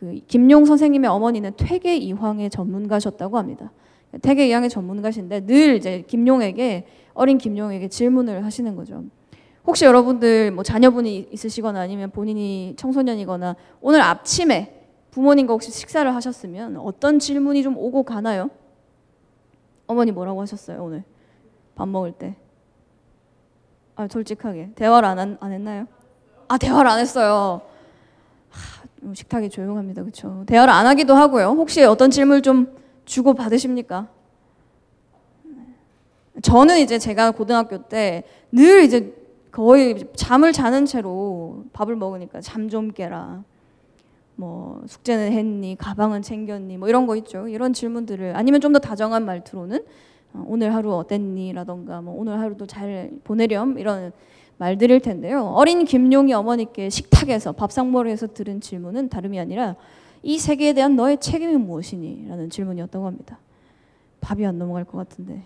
그 0.00 0.18
김용 0.26 0.64
선생님의 0.64 1.08
어머니는 1.10 1.52
퇴계 1.56 1.96
이황의 1.98 2.50
전문가셨다고 2.50 3.38
합니다. 3.38 3.70
퇴계 4.20 4.48
이황의 4.48 4.68
전문가신데 4.68 5.46
늘 5.46 5.76
이제 5.76 6.02
김용에게 6.06 6.86
어린 7.14 7.38
김용에게 7.38 7.88
질문을 7.88 8.44
하시는 8.44 8.76
거죠. 8.76 9.04
혹시 9.66 9.84
여러분들 9.84 10.50
뭐 10.50 10.64
자녀분이 10.64 11.28
있으시거나 11.30 11.80
아니면 11.80 12.10
본인이 12.10 12.74
청소년이거나 12.76 13.56
오늘 13.80 14.02
아침에 14.02 14.80
부모님과 15.12 15.52
혹시 15.52 15.70
식사를 15.70 16.12
하셨으면 16.14 16.76
어떤 16.78 17.18
질문이 17.18 17.62
좀 17.62 17.76
오고 17.76 18.02
가나요? 18.02 18.50
어머니 19.86 20.10
뭐라고 20.10 20.40
하셨어요 20.40 20.82
오늘 20.82 21.04
밥 21.74 21.86
먹을 21.88 22.12
때? 22.12 22.34
아 23.94 24.08
솔직하게 24.08 24.70
대화를 24.74 25.08
안, 25.08 25.18
한- 25.18 25.36
안 25.40 25.52
했나요? 25.52 25.86
아 26.48 26.58
대화를 26.58 26.90
안 26.90 26.98
했어요. 26.98 27.60
하, 28.50 29.14
식탁이 29.14 29.48
조용합니다, 29.50 30.02
그렇죠? 30.02 30.44
대화를 30.46 30.72
안 30.72 30.86
하기도 30.86 31.14
하고요. 31.14 31.48
혹시 31.50 31.82
어떤 31.84 32.10
질문 32.10 32.42
좀 32.42 32.74
주고 33.04 33.34
받으십니까? 33.34 34.08
저는 36.42 36.78
이제 36.78 36.98
제가 36.98 37.30
고등학교 37.32 37.82
때 37.88 38.24
늘 38.50 38.82
이제 38.84 39.14
거의 39.50 40.04
잠을 40.14 40.52
자는 40.52 40.84
채로 40.86 41.64
밥을 41.72 41.96
먹으니까 41.96 42.40
잠 42.40 42.68
좀 42.68 42.90
깨라. 42.90 43.44
뭐 44.34 44.82
숙제는 44.86 45.32
했니? 45.32 45.76
가방은 45.78 46.22
챙겼니? 46.22 46.78
뭐 46.78 46.88
이런 46.88 47.06
거 47.06 47.16
있죠. 47.16 47.48
이런 47.48 47.72
질문들을 47.72 48.34
아니면 48.36 48.60
좀 48.60 48.72
더 48.72 48.78
다정한 48.78 49.24
말투로는 49.26 49.84
어, 50.34 50.44
오늘 50.48 50.74
하루 50.74 50.94
어땠니?라던가 50.94 52.00
뭐 52.00 52.18
오늘 52.18 52.38
하루도 52.40 52.66
잘 52.66 53.10
보내렴 53.24 53.78
이런 53.78 54.12
말들일 54.56 55.00
텐데요. 55.00 55.44
어린 55.48 55.84
김용희 55.84 56.32
어머니께 56.32 56.88
식탁에서 56.88 57.52
밥상머리에서 57.52 58.28
들은 58.28 58.60
질문은 58.60 59.08
다름이 59.10 59.38
아니라 59.38 59.76
이 60.22 60.38
세계에 60.38 60.72
대한 60.72 60.96
너의 60.96 61.18
책임이 61.18 61.56
무엇이니? 61.56 62.26
라는 62.28 62.48
질문이었다고 62.50 63.06
합니다. 63.06 63.38
밥이 64.20 64.46
안 64.46 64.58
넘어갈 64.58 64.84
것 64.84 64.98
같은데. 64.98 65.42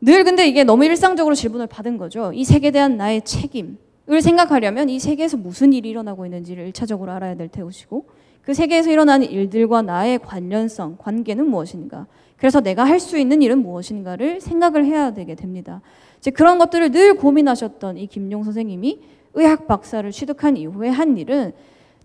늘 0.00 0.22
근데 0.24 0.46
이게 0.46 0.64
너무 0.64 0.84
일상적으로 0.84 1.34
질문을 1.34 1.66
받은 1.66 1.96
거죠. 1.96 2.32
이 2.32 2.44
세계에 2.44 2.70
대한 2.70 2.96
나의 2.96 3.22
책임을 3.22 4.22
생각하려면 4.22 4.88
이 4.88 5.00
세계에서 5.00 5.36
무슨 5.36 5.72
일이 5.72 5.88
일어나고 5.88 6.24
있는지를 6.26 6.66
일차적으로 6.66 7.10
알아야 7.12 7.34
될 7.34 7.48
테고시고 7.48 8.06
그 8.42 8.54
세계에서 8.54 8.90
일어나는 8.90 9.28
일들과 9.28 9.82
나의 9.82 10.18
관련성, 10.20 10.96
관계는 10.98 11.48
무엇인가. 11.48 12.06
그래서 12.36 12.60
내가 12.60 12.84
할 12.84 13.00
수 13.00 13.18
있는 13.18 13.42
일은 13.42 13.58
무엇인가를 13.58 14.40
생각을 14.40 14.84
해야 14.84 15.12
되게 15.12 15.34
됩니다. 15.34 15.80
이제 16.18 16.30
그런 16.30 16.58
것들을 16.58 16.90
늘 16.90 17.14
고민하셨던 17.14 17.98
이 17.98 18.06
김용 18.06 18.44
선생님이 18.44 19.00
의학 19.34 19.66
박사를 19.66 20.08
취득한 20.12 20.56
이후에 20.56 20.88
한 20.88 21.16
일은 21.16 21.52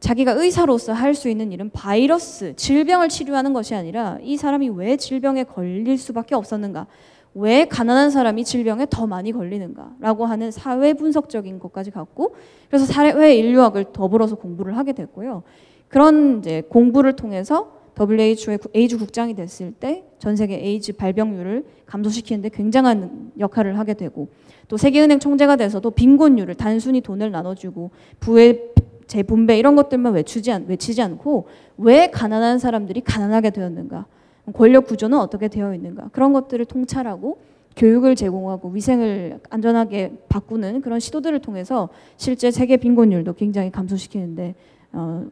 자기가 0.04 0.34
의사로서 0.34 0.92
할 0.92 1.14
수 1.16 1.30
있는 1.30 1.54
일은 1.54 1.70
바이러스, 1.72 2.56
질병을 2.58 3.08
치료하는 3.08 3.54
것이 3.54 3.74
아니라 3.74 4.18
이 4.22 4.36
사람이 4.36 4.70
왜 4.70 4.98
질병에 4.98 5.46
걸릴 5.46 5.98
수밖에 5.98 6.36
없었는가, 6.36 6.88
왜 7.36 7.66
가난한 7.66 8.10
사람이 8.12 8.44
질병에 8.44 8.88
더 8.90 9.08
많이 9.08 9.32
걸리는가라고 9.32 10.26
하는 10.26 10.52
사회 10.52 10.94
분석적인 10.94 11.58
것까지 11.60 11.92
갖고 11.92 12.36
그래서 12.68 12.86
사회 12.86 13.34
인류학을 13.36 13.94
더불어서 13.94 14.36
공부를 14.36 14.76
하게 14.76 14.92
됐고요. 14.92 15.44
그런 15.88 16.40
이제 16.40 16.64
공부를 16.68 17.16
통해서 17.16 17.72
WHO의 17.98 18.60
에이즈 18.74 18.98
국장이 18.98 19.34
됐을 19.36 19.72
때 19.72 20.04
전 20.24 20.38
세계 20.38 20.56
에이즈 20.56 20.94
발병률을 20.94 21.66
감소시키는데 21.86 22.48
굉장한 22.48 23.34
역할을 23.40 23.78
하게 23.78 23.94
되고 23.94 24.30
또 24.70 24.78
세계은행 24.78 25.20
총재가 25.20 25.58
돼서도 25.58 25.92
빈곤율을 25.92 26.56
단순히 26.56 27.02
돈을 27.02 27.30
나눠주고 27.30 27.92
부의 28.22 28.73
재분배 29.08 29.58
이런 29.58 29.76
것들만 29.76 30.14
외치지, 30.14 30.52
않, 30.52 30.66
외치지 30.68 31.02
않고 31.02 31.48
왜 31.78 32.10
가난한 32.10 32.60
사람들이 32.60 33.02
가난하게 33.02 33.50
되었는가 33.52 34.06
권력 34.54 34.88
구조는 34.88 35.18
어떻게 35.18 35.48
되어 35.48 35.74
있는가 35.74 36.10
그런 36.12 36.34
것들을 36.34 36.66
통찰하고 36.66 37.38
교육을 37.76 38.16
제공하고 38.16 38.70
위생을 38.70 39.40
안전하게 39.50 40.14
바꾸는 40.30 40.82
그런 40.82 41.00
시도들을 41.00 41.40
통해서 41.40 41.90
실제 42.18 42.52
세계 42.52 42.78
빈곤율도 42.78 43.34
굉장히 43.34 43.72
감소시키는데 43.72 44.56
어, 44.92 45.26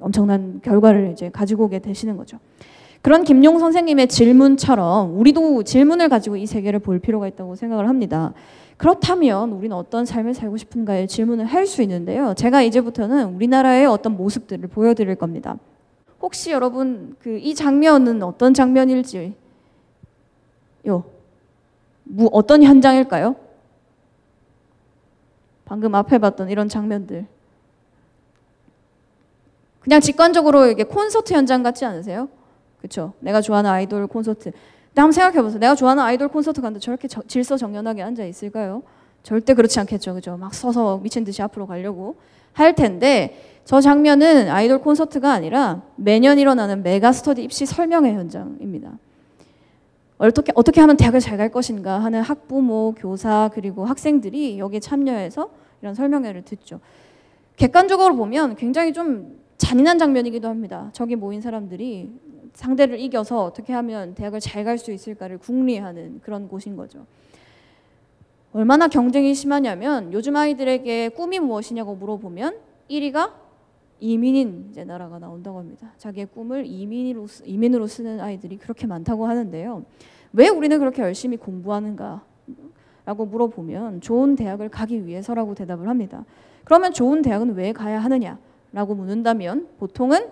엄청난 0.00 0.60
결과를 0.62 1.10
이제 1.12 1.30
가지고 1.30 1.64
오게 1.64 1.78
되시는 1.78 2.16
거죠. 2.16 2.38
그런 3.00 3.24
김용 3.24 3.58
선생님의 3.58 4.08
질문처럼 4.08 5.18
우리도 5.18 5.64
질문을 5.64 6.08
가지고 6.08 6.36
이 6.36 6.46
세계를 6.46 6.78
볼 6.78 7.00
필요가 7.00 7.26
있다고 7.26 7.56
생각을 7.56 7.88
합니다. 7.88 8.32
그렇다면 8.82 9.52
우리는 9.52 9.76
어떤 9.76 10.04
삶을 10.04 10.34
살고 10.34 10.56
싶은가에 10.56 11.06
질문을 11.06 11.44
할 11.44 11.66
수 11.68 11.82
있는데요. 11.82 12.34
제가 12.34 12.62
이제부터는 12.62 13.36
우리나라의 13.36 13.86
어떤 13.86 14.16
모습들을 14.16 14.68
보여드릴 14.68 15.14
겁니다. 15.14 15.56
혹시 16.20 16.50
여러분 16.50 17.14
그 17.20 17.38
이 17.38 17.54
장면은 17.54 18.24
어떤 18.24 18.52
장면일지 18.52 19.36
요뭐 20.84 22.28
어떤 22.32 22.64
현장일까요? 22.64 23.36
방금 25.64 25.94
앞에 25.94 26.18
봤던 26.18 26.50
이런 26.50 26.68
장면들. 26.68 27.24
그냥 29.78 30.00
직관적으로 30.00 30.66
이게 30.66 30.82
콘서트 30.82 31.34
현장 31.34 31.62
같지 31.62 31.84
않으세요? 31.84 32.28
그렇죠? 32.78 33.12
내가 33.20 33.40
좋아하는 33.40 33.70
아이돌 33.70 34.08
콘서트. 34.08 34.50
근데 34.92 35.00
한번 35.00 35.12
생각해 35.12 35.40
보세요. 35.42 35.58
내가 35.58 35.74
좋아하는 35.74 36.02
아이돌 36.02 36.28
콘서트 36.28 36.60
갔는데 36.60 36.80
저렇게 36.80 37.08
저- 37.08 37.22
질서정연하게 37.22 38.02
앉아 38.02 38.24
있을까요? 38.26 38.82
절대 39.22 39.54
그렇지 39.54 39.80
않겠죠. 39.80 40.14
그죠? 40.14 40.36
막 40.36 40.52
서서 40.52 40.98
미친 41.02 41.24
듯이 41.24 41.40
앞으로 41.42 41.66
가려고 41.66 42.16
할 42.52 42.74
텐데 42.74 43.38
저 43.64 43.80
장면은 43.80 44.50
아이돌 44.50 44.80
콘서트가 44.80 45.32
아니라 45.32 45.82
매년 45.96 46.38
일어나는 46.38 46.82
메가 46.82 47.12
스터디 47.12 47.42
입시 47.42 47.64
설명회 47.64 48.12
현장입니다. 48.12 48.90
어떻게 50.18 50.52
어떻게 50.54 50.80
하면 50.82 50.96
대학을 50.96 51.20
잘 51.20 51.38
갈 51.38 51.48
것인가 51.50 51.98
하는 52.00 52.20
학부모, 52.20 52.94
교사 52.98 53.50
그리고 53.54 53.86
학생들이 53.86 54.58
여기에 54.58 54.80
참여해서 54.80 55.48
이런 55.80 55.94
설명회를 55.94 56.42
듣죠. 56.42 56.80
객관적으로 57.56 58.14
보면 58.16 58.56
굉장히 58.56 58.92
좀 58.92 59.38
잔인한 59.56 59.98
장면이기도 59.98 60.48
합니다. 60.48 60.90
저기 60.92 61.16
모인 61.16 61.40
사람들이 61.40 62.10
상대를 62.54 62.98
이겨서 63.00 63.44
어떻게 63.44 63.72
하면 63.72 64.14
대학을 64.14 64.40
잘 64.40 64.64
갈 64.64 64.78
수 64.78 64.92
있을까를 64.92 65.38
궁리하는 65.38 66.20
그런 66.22 66.48
곳인 66.48 66.76
거죠. 66.76 67.06
얼마나 68.52 68.88
경쟁이 68.88 69.34
심하냐면 69.34 70.12
요즘 70.12 70.36
아이들에게 70.36 71.10
꿈이 71.10 71.38
무엇이냐고 71.38 71.94
물어보면 71.94 72.56
1위가 72.90 73.32
이민인 74.00 74.66
이제 74.70 74.84
나라가 74.84 75.18
나온다고 75.18 75.58
합니다. 75.58 75.92
자기의 75.96 76.26
꿈을 76.26 76.66
이민으로 76.66 77.26
쓰- 77.26 77.44
이민으로 77.46 77.86
쓰는 77.86 78.20
아이들이 78.20 78.58
그렇게 78.58 78.86
많다고 78.86 79.26
하는데요. 79.26 79.84
왜 80.34 80.48
우리는 80.48 80.78
그렇게 80.78 81.02
열심히 81.02 81.36
공부하는가? 81.36 82.22
라고 83.04 83.26
물어보면 83.26 84.00
좋은 84.00 84.36
대학을 84.36 84.68
가기 84.68 85.06
위해서라고 85.06 85.54
대답을 85.54 85.88
합니다. 85.88 86.24
그러면 86.64 86.92
좋은 86.92 87.22
대학은 87.22 87.54
왜 87.54 87.72
가야 87.72 87.98
하느냐? 88.00 88.38
라고 88.72 88.94
묻는다면 88.94 89.68
보통은 89.78 90.28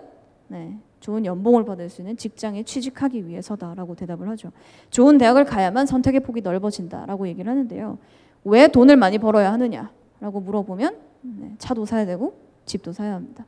네, 0.47 0.77
좋은 1.01 1.25
연봉을 1.25 1.65
받을 1.65 1.89
수 1.89 2.01
있는 2.01 2.15
직장에 2.15 2.63
취직하기 2.63 3.27
위해서다라고 3.27 3.95
대답을 3.95 4.29
하죠. 4.29 4.51
좋은 4.91 5.17
대학을 5.17 5.45
가야만 5.45 5.85
선택의 5.85 6.21
폭이 6.21 6.41
넓어진다라고 6.41 7.27
얘기를 7.27 7.51
하는데요. 7.51 7.97
왜 8.45 8.67
돈을 8.67 8.95
많이 8.95 9.17
벌어야 9.17 9.51
하느냐라고 9.51 10.39
물어보면 10.39 10.95
네, 11.21 11.55
차도 11.57 11.85
사야 11.85 12.05
되고 12.05 12.39
집도 12.65 12.93
사야 12.93 13.15
합니다. 13.15 13.45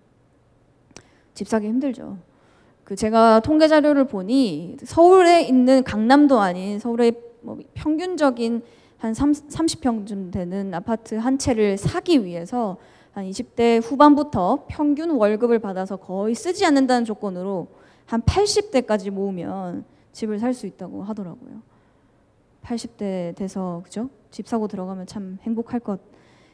집 1.34 1.48
사기 1.48 1.68
힘들죠. 1.68 2.18
그 2.84 2.96
제가 2.96 3.40
통계 3.40 3.68
자료를 3.68 4.06
보니 4.06 4.78
서울에 4.84 5.42
있는 5.42 5.84
강남도 5.84 6.40
아닌 6.40 6.80
서울의 6.80 7.14
뭐 7.42 7.58
평균적인 7.76 8.62
한 8.98 9.14
30 9.14 9.82
평쯤 9.82 10.32
되는 10.32 10.74
아파트 10.74 11.16
한 11.16 11.38
채를 11.38 11.78
사기 11.78 12.24
위해서 12.24 12.78
한 13.13 13.29
20대 13.29 13.79
후반부터 13.84 14.65
평균 14.67 15.12
월급을 15.12 15.60
받아서 15.60 15.98
거의 15.98 16.34
쓰지 16.34 16.65
않는다는 16.65 17.05
조건으로 17.05 17.67
한 18.05 18.22
80대까지 18.22 19.12
모으면 19.12 19.86
집을 20.12 20.39
살 20.39 20.53
수 20.53 20.65
있다고 20.65 21.03
하더라고요. 21.03 21.62
80대 22.63 23.36
돼서 23.36 23.82
그죠? 23.84 24.10
집 24.32 24.48
사고 24.48 24.67
들어가면 24.67 25.05
참 25.05 25.38
행복할 25.43 25.79
것 25.79 26.00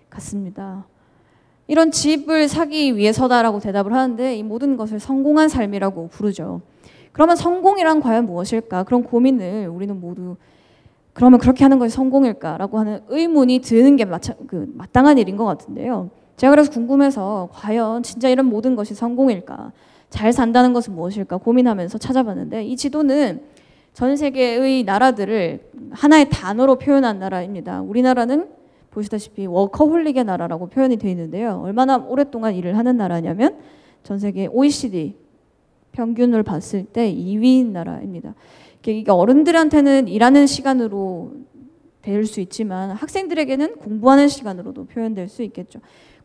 같습니다. 0.09 0.85
이런 1.67 1.91
집을 1.91 2.47
사기 2.49 2.97
위해서다라고 2.97 3.59
대답을 3.59 3.93
하는데 3.93 4.35
이 4.35 4.43
모든 4.43 4.75
것을 4.75 4.99
성공한 4.99 5.47
삶이라고 5.49 6.07
부르죠. 6.07 6.61
그러면 7.13 7.35
성공이란 7.35 8.01
과연 8.01 8.25
무엇일까? 8.25 8.83
그런 8.83 9.03
고민을 9.03 9.67
우리는 9.67 9.99
모두 9.99 10.35
그러면 11.13 11.39
그렇게 11.39 11.63
하는 11.63 11.79
것이 11.79 11.95
성공일까라고 11.95 12.79
하는 12.79 13.01
의문이 13.07 13.59
드는 13.59 13.95
게 13.95 14.05
마차, 14.05 14.33
그 14.47 14.71
마땅한 14.75 15.17
일인 15.19 15.37
것 15.37 15.45
같은데요. 15.45 16.09
제가 16.39 16.51
그래서 16.51 16.71
궁금해서 16.71 17.49
과연 17.51 18.01
진짜 18.01 18.29
이런 18.29 18.45
모든 18.45 18.77
것이 18.77 18.93
성공일까? 18.93 19.73
잘 20.09 20.31
산다는 20.31 20.71
것은 20.71 20.95
무엇일까 20.95 21.35
고민하면서 21.35 21.97
찾아봤는데 21.97 22.63
이 22.63 22.77
지도는 22.77 23.41
전 23.93 24.15
세계의 24.15 24.83
나라들을 24.83 25.59
하나의 25.91 26.29
단어로 26.29 26.77
표현한 26.77 27.19
나라입니다. 27.19 27.81
우리나라는 27.81 28.47
보시다시피 28.89 29.47
워커홀릭의 29.47 30.23
나라라고 30.23 30.67
표현이 30.67 30.95
되어 30.95 31.11
있는데요. 31.11 31.59
얼마나 31.61 31.97
오랫동안 31.97 32.55
일을 32.55 32.77
하는 32.77 32.95
나라냐면 32.95 33.57
전 34.03 34.17
세계 34.17 34.47
OECD 34.47 35.17
평균을 35.91 36.43
봤을 36.43 36.85
때 36.85 37.13
2위인 37.13 37.71
나라입니다. 37.71 38.33
이게 38.85 39.11
어른들한테는 39.11 40.07
일하는 40.07 40.47
시간으로 40.47 41.33
될 42.01 42.25
수 42.25 42.39
있지만 42.41 42.91
학생들에게는 42.91 43.75
공부하는 43.75 44.29
시간으로도 44.29 44.85
표현될 44.85 45.27
수 45.27 45.43
있겠죠. 45.43 45.79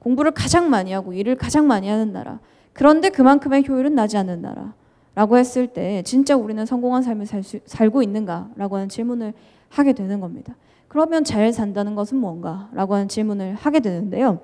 공부를 0.04 0.32
가장 0.32 0.68
많이 0.68 0.92
하고 0.92 1.14
일을 1.14 1.34
가장 1.34 1.66
많이 1.66 1.88
하는 1.88 2.12
나라. 2.12 2.38
그런데 2.75 3.08
그만큼의 3.08 3.64
효율은 3.66 3.94
나지 3.94 4.18
않는 4.18 4.42
나라. 4.42 4.75
라고 5.14 5.38
했을 5.38 5.66
때 5.66 6.02
진짜 6.02 6.37
우리는 6.37 6.66
성공한 6.66 7.02
삶을 7.02 7.25
살 7.25 7.42
수, 7.42 7.58
살고 7.64 8.02
있는가라고 8.02 8.76
하는 8.76 8.88
질문을 8.88 9.32
하게 9.70 9.94
되는 9.94 10.20
겁니다. 10.20 10.54
그러면 10.88 11.25
잘 11.25 11.52
산다는 11.52 11.94
것은 11.94 12.18
뭔가라고 12.18 12.94
하는 12.94 13.08
질문을 13.08 13.54
하게 13.54 13.80
되는데요. 13.80 14.40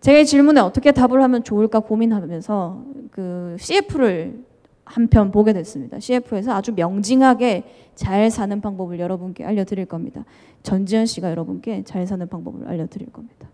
제가 0.00 0.18
이 0.18 0.26
질문에 0.26 0.60
어떻게 0.60 0.92
답을 0.92 1.22
하면 1.22 1.42
좋을까 1.42 1.80
고민하면서 1.80 2.84
그 3.10 3.56
CF를 3.58 4.44
한 4.84 5.06
편 5.08 5.30
보게 5.30 5.52
됐습니다. 5.52 5.98
CF에서 6.00 6.52
아주 6.52 6.72
명징하게 6.72 7.64
잘 7.94 8.30
사는 8.30 8.60
방법을 8.60 8.98
여러분께 9.00 9.44
알려드릴 9.44 9.86
겁니다. 9.86 10.24
전지현 10.62 11.06
씨가 11.06 11.30
여러분께 11.30 11.84
잘 11.84 12.06
사는 12.06 12.26
방법을 12.26 12.68
알려드릴 12.68 13.10
겁니다. 13.10 13.48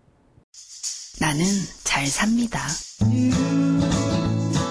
나는 1.19 1.45
잘 1.85 2.07
삽니다. 2.07 2.61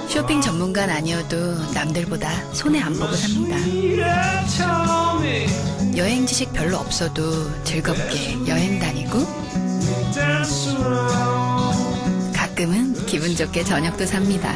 쇼핑 0.10 0.42
전문가는 0.42 0.94
아니어도 0.94 1.56
남들보다 1.74 2.54
손해 2.54 2.82
안 2.82 2.94
보고 2.94 3.14
삽니다. 3.14 3.58
여행 5.98 6.26
지식 6.26 6.52
별로 6.54 6.78
없어도 6.78 7.64
즐겁게 7.64 8.38
여행 8.48 8.80
다니고 8.80 9.20
가끔은 12.34 13.06
기분 13.06 13.36
좋게 13.36 13.64
저녁도 13.64 14.06
삽니다. 14.06 14.54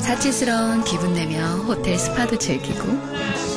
사치스러운 0.00 0.84
기분 0.84 1.14
내며 1.14 1.46
호텔 1.58 1.96
스파도 1.98 2.36
즐기고 2.36 3.49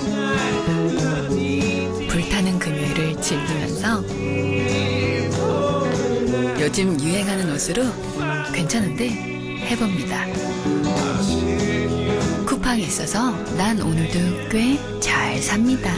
요즘 6.64 6.98
유행하는 7.02 7.52
옷으로 7.52 7.84
괜찮은데 8.54 9.10
해봅니다. 9.10 10.26
쿠팡이 12.48 12.84
있어서 12.84 13.32
난 13.58 13.80
오늘도 13.82 14.50
꽤 14.50 14.78
잘 15.02 15.38
삽니다. 15.42 15.92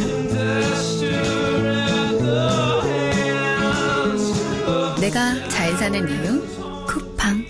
내가 5.00 5.48
잘 5.50 5.72
사는 5.74 6.00
이유 6.10 6.42
쿠팡 6.88 7.46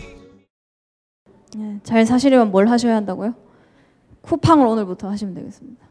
네, 1.56 1.80
잘 1.84 2.06
사시려면 2.06 2.52
뭘 2.52 2.68
하셔야 2.68 2.96
한다고요? 2.98 3.34
쿠팡을 4.24 4.68
오늘부터 4.68 5.10
하시면 5.10 5.34
되겠습니다. 5.36 5.86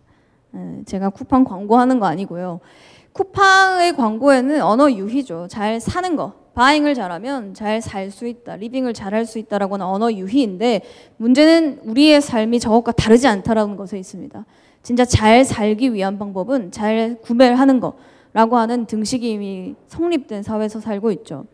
네, 0.51 0.83
제가 0.85 1.09
쿠팡 1.09 1.45
광고하는 1.45 1.99
거 2.01 2.07
아니고요. 2.07 2.61
쿠팡의 3.13 3.97
광고에는 3.97 4.61
언어 4.61 4.91
유희죠. 4.91 5.47
잘 5.49 5.81
사는 5.81 6.17
거. 6.17 6.44
바잉을 6.55 6.95
잘하면 6.95 7.55
잘 7.55 7.81
살 7.81 8.11
수 8.11 8.27
있다. 8.27 8.57
리빙을 8.57 8.95
잘할 8.95 9.27
수 9.27 9.39
있다라고 9.39 9.75
하는 9.75 9.87
언어 9.87 10.13
유희인데 10.13 10.83
문제는 11.17 11.81
우리의 11.85 12.21
삶이 12.21 12.61
저것과 12.61 12.93
다르지 12.93 13.27
않다라는 13.27 13.77
것에 13.77 13.99
있습니다. 13.99 14.45
진짜 14.83 15.05
잘 15.05 15.45
살기 15.45 15.93
위한 15.95 16.19
방법은 16.19 16.71
잘 16.71 17.19
구매를 17.23 17.59
하는 17.59 17.81
거라고 17.81 18.57
하는 18.57 18.87
등식이 18.87 19.31
이미 19.31 19.75
성립된 19.89 20.43
사회에서 20.43 20.81
살고 20.81 21.11
있죠. 21.13 21.47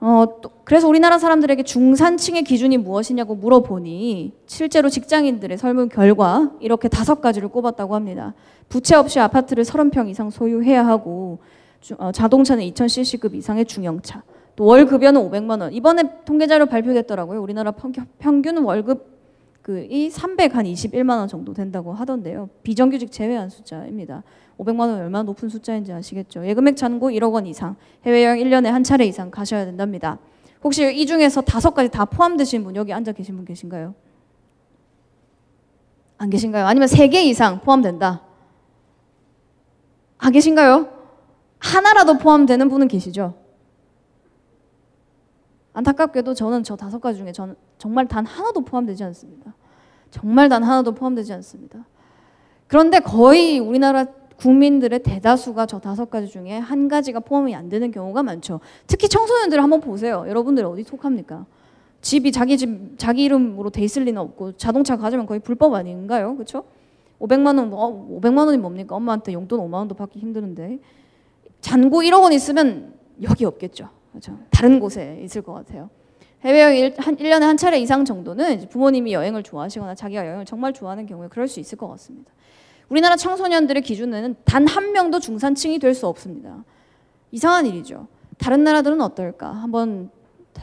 어, 0.00 0.26
또 0.42 0.50
그래서 0.64 0.86
우리나라 0.86 1.18
사람들에게 1.18 1.62
중산층의 1.62 2.42
기준이 2.42 2.76
무엇이냐고 2.76 3.34
물어보니 3.36 4.32
실제로 4.46 4.90
직장인들의 4.90 5.56
설문 5.56 5.88
결과 5.88 6.50
이렇게 6.60 6.88
다섯 6.88 7.22
가지를 7.22 7.48
꼽았다고 7.48 7.94
합니다. 7.94 8.34
부채 8.68 8.96
없이 8.96 9.18
아파트를 9.18 9.64
30평 9.64 10.10
이상 10.10 10.28
소유해야 10.28 10.86
하고 10.86 11.38
주, 11.38 11.63
어, 11.98 12.12
자동차는 12.12 12.64
2000cc급 12.64 13.34
이상의 13.34 13.64
중형차. 13.66 14.22
또 14.56 14.64
월급여는 14.64 15.20
500만 15.20 15.60
원. 15.60 15.72
이번에 15.72 16.02
통계자료 16.24 16.66
발표됐더라고요. 16.66 17.42
우리나라 17.42 17.72
평균, 17.72 18.06
평균 18.18 18.58
월급 18.58 19.12
그이 19.62 20.10
321만 20.10 21.16
원 21.18 21.26
정도 21.28 21.52
된다고 21.54 21.92
하던데요. 21.92 22.50
비정규직 22.62 23.10
제외한 23.10 23.48
숫자입니다. 23.48 24.22
500만 24.58 24.80
원 24.80 24.90
얼마나 25.00 25.22
높은 25.22 25.48
숫자인지 25.48 25.92
아시겠죠? 25.92 26.46
예금액 26.46 26.76
잔고 26.76 27.10
1억 27.10 27.32
원 27.32 27.46
이상, 27.46 27.74
해외여행 28.04 28.44
1년에 28.44 28.66
한 28.66 28.82
차례 28.84 29.04
이상 29.06 29.30
가셔야 29.30 29.64
된답니다. 29.64 30.18
혹시 30.62 30.94
이 30.94 31.06
중에서 31.06 31.40
다섯 31.40 31.74
가지 31.74 31.90
다 31.90 32.04
포함되신 32.04 32.62
분 32.64 32.76
여기 32.76 32.92
앉아 32.92 33.12
계신 33.12 33.36
분 33.36 33.44
계신가요? 33.44 33.94
안 36.18 36.30
계신가요? 36.30 36.66
아니면 36.66 36.86
세 36.88 37.08
개 37.08 37.22
이상 37.22 37.60
포함된다? 37.60 38.22
안 40.18 40.32
계신가요? 40.32 40.88
하나라도 41.64 42.18
포함되는 42.18 42.68
분은 42.68 42.88
계시죠? 42.88 43.34
안타깝게도 45.72 46.34
저는 46.34 46.62
저 46.62 46.76
다섯 46.76 47.00
가지 47.00 47.18
중에 47.18 47.32
저는 47.32 47.56
정말 47.78 48.06
단 48.06 48.26
하나도 48.26 48.60
포함되지 48.60 49.02
않습니다. 49.04 49.54
정말 50.10 50.48
단 50.48 50.62
하나도 50.62 50.92
포함되지 50.92 51.32
않습니다. 51.32 51.84
그런데 52.68 53.00
거의 53.00 53.58
우리나라 53.58 54.04
국민들의 54.36 55.02
대다수가 55.02 55.66
저 55.66 55.78
다섯 55.78 56.10
가지 56.10 56.28
중에 56.28 56.58
한 56.58 56.88
가지가 56.88 57.20
포함이 57.20 57.54
안 57.54 57.68
되는 57.68 57.90
경우가 57.90 58.22
많죠. 58.22 58.60
특히 58.86 59.08
청소년들 59.08 59.62
한번 59.62 59.80
보세요. 59.80 60.24
여러분들 60.28 60.64
어디 60.66 60.82
속합니까? 60.84 61.46
집이 62.02 62.30
자기 62.30 62.58
집 62.58 62.98
자기 62.98 63.24
이름으로 63.24 63.70
돼 63.70 63.82
있을 63.82 64.04
리는 64.04 64.20
없고 64.20 64.52
자동차 64.52 64.96
가지면 64.96 65.26
거의 65.26 65.40
불법 65.40 65.74
아닌가요? 65.74 66.34
그렇죠? 66.34 66.64
500만 67.20 67.58
원, 67.58 67.72
어, 67.72 68.06
500만 68.20 68.46
원이 68.46 68.58
뭡니까? 68.58 68.94
엄마한테 68.96 69.32
용돈 69.32 69.60
5만 69.60 69.74
원도 69.74 69.94
받기 69.94 70.18
힘드는데 70.18 70.78
잔고 71.64 72.02
1억 72.02 72.22
원 72.22 72.32
있으면 72.34 72.92
여기 73.22 73.46
없겠죠. 73.46 73.88
그렇죠? 74.10 74.38
다른 74.50 74.78
곳에 74.78 75.18
있을 75.24 75.40
것 75.40 75.54
같아요. 75.54 75.88
해외여행 76.42 76.92
한 76.98 77.16
1년에 77.16 77.40
한 77.40 77.56
차례 77.56 77.78
이상 77.78 78.04
정도는 78.04 78.68
부모님이 78.68 79.14
여행을 79.14 79.42
좋아하시거나 79.42 79.94
자기가 79.94 80.26
여행을 80.26 80.44
정말 80.44 80.74
좋아하는 80.74 81.06
경우에 81.06 81.28
그럴 81.28 81.48
수 81.48 81.60
있을 81.60 81.78
것 81.78 81.88
같습니다. 81.88 82.30
우리나라 82.90 83.16
청소년들의 83.16 83.82
기준에는 83.82 84.36
단 84.44 84.66
한 84.66 84.92
명도 84.92 85.20
중산층이 85.20 85.78
될 85.78 85.94
수 85.94 86.06
없습니다. 86.06 86.62
이상한 87.32 87.64
일이죠. 87.64 88.08
다른 88.36 88.62
나라들은 88.62 89.00
어떨까? 89.00 89.50
한번 89.50 90.10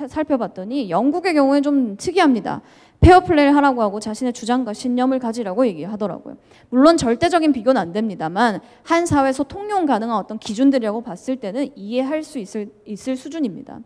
살펴봤더니 0.07 0.91
영국의 0.91 1.33
경우에 1.33 1.61
좀 1.61 1.97
특이합니다. 1.97 2.61
페어플레이를 3.01 3.55
하라고 3.57 3.81
하고 3.81 3.99
자신의 3.99 4.31
주장과 4.33 4.73
신념을 4.73 5.19
가지라고 5.19 5.65
얘기하더라고요. 5.67 6.37
물론 6.69 6.97
절대적인 6.97 7.51
비교는 7.51 7.81
안 7.81 7.91
됩니다만 7.91 8.59
한 8.83 9.05
사회에서 9.05 9.43
통용 9.43 9.85
가능한 9.85 10.15
어떤 10.15 10.37
기준들이라고 10.37 11.01
봤을 11.01 11.35
때는 11.35 11.69
이해할 11.75 12.23
수 12.23 12.37
있을, 12.37 12.69
있을 12.85 13.15
수준입니다. 13.17 13.79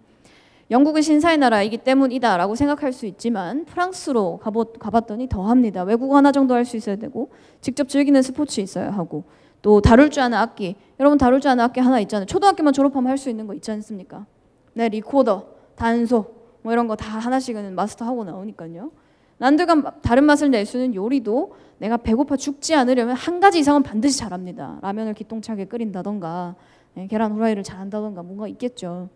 영국은 0.72 1.02
신사의 1.02 1.38
나라이기 1.38 1.78
때문이다라고 1.78 2.56
생각할 2.56 2.92
수 2.92 3.06
있지만 3.06 3.66
프랑스로 3.66 4.40
가보, 4.42 4.74
가봤더니 4.74 5.30
더합니다. 5.30 5.84
외국어 5.84 6.18
하나 6.18 6.32
정도 6.32 6.54
할 6.54 6.66
수 6.66 6.76
있어야 6.76 6.96
되고 6.98 7.30
직접 7.62 7.88
즐기는 7.88 8.22
스포츠 8.22 8.60
있어야 8.62 8.90
하고 8.92 9.24
또 9.62 9.80
다룰 9.80 10.10
줄 10.10 10.24
아는 10.24 10.38
악기 10.38 10.76
여러분 11.00 11.18
다룰 11.18 11.40
줄 11.40 11.52
아는 11.52 11.64
악기 11.64 11.80
하나 11.80 12.00
있잖아요. 12.02 12.26
초등학교만 12.26 12.74
졸업하면 12.74 13.10
할 13.10 13.18
수 13.18 13.30
있는 13.30 13.48
거 13.48 13.54
있지 13.54 13.72
않습니까? 13.72 14.26
네 14.74 14.90
리코더, 14.90 15.46
단소 15.76 16.26
뭐 16.64 16.74
이런 16.74 16.88
거 16.88 16.96
다 16.96 17.18
하나씩은 17.20 17.76
마스터하고 17.76 18.24
나오니까요. 18.26 18.92
난들과 19.38 19.96
다른 20.02 20.24
맛을 20.24 20.50
낼 20.50 20.66
수 20.66 20.78
있는 20.78 20.96
요리도 20.96 21.54
내가 21.78 21.98
배고파 21.98 22.38
죽지 22.38 22.74
않으려면 22.74 23.16
한 23.16 23.40
가지 23.40 23.60
이상은 23.60 23.84
반드시 23.84 24.18
잘합니다. 24.18 24.80
라면을 24.82 25.14
기똥차게 25.14 25.66
끓인다던가 25.66 26.56
네, 26.94 27.08
계란 27.08 27.34
후라이를 27.34 27.64
잘한다던가 27.64 28.24
뭔가 28.24 28.48
있겠죠. 28.48 29.10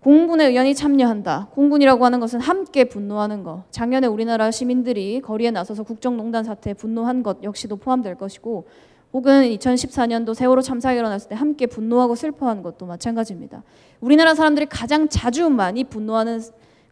공군에 0.00 0.46
의원이 0.46 0.74
참여한다. 0.74 1.48
공군이라고 1.52 2.04
하는 2.04 2.20
것은 2.20 2.40
함께 2.40 2.84
분노하는 2.84 3.42
것. 3.42 3.64
작년에 3.70 4.06
우리나라 4.06 4.50
시민들이 4.50 5.20
거리에 5.20 5.50
나서서 5.50 5.82
국정농단 5.82 6.44
사태에 6.44 6.74
분노한 6.74 7.22
것 7.22 7.42
역시도 7.42 7.76
포함될 7.76 8.14
것이고 8.16 8.66
혹은 9.12 9.42
2014년도 9.44 10.34
세월호 10.34 10.60
참사가 10.60 10.92
일어났을 10.92 11.30
때 11.30 11.34
함께 11.34 11.66
분노하고 11.66 12.14
슬퍼하는 12.14 12.62
것도 12.62 12.86
마찬가지입니다. 12.86 13.64
우리나라 14.00 14.34
사람들이 14.34 14.66
가장 14.66 15.08
자주 15.08 15.48
많이 15.48 15.82
분노하는 15.82 16.40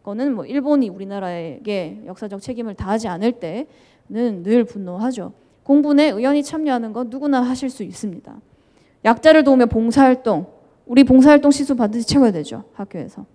거는 0.07 0.35
뭐 0.35 0.45
일본이 0.45 0.87
우리나라에게 0.87 2.03
역사적 2.05 2.41
책임을 2.41 2.75
다하지 2.75 3.09
않을 3.09 3.33
때는 3.33 4.43
늘 4.43 4.63
분노하죠. 4.63 5.33
공군에 5.63 6.05
의원이 6.05 6.43
참여하는 6.43 6.93
건 6.93 7.09
누구나 7.09 7.41
하실 7.41 7.69
수 7.69 7.83
있습니다. 7.83 8.33
약자를 9.03 9.43
도우며 9.43 9.65
봉사활동, 9.65 10.47
우리 10.85 11.03
봉사활동 11.03 11.51
시수 11.51 11.75
반드시 11.75 12.07
채워야 12.07 12.31
되죠. 12.31 12.63
학교에서. 12.73 13.25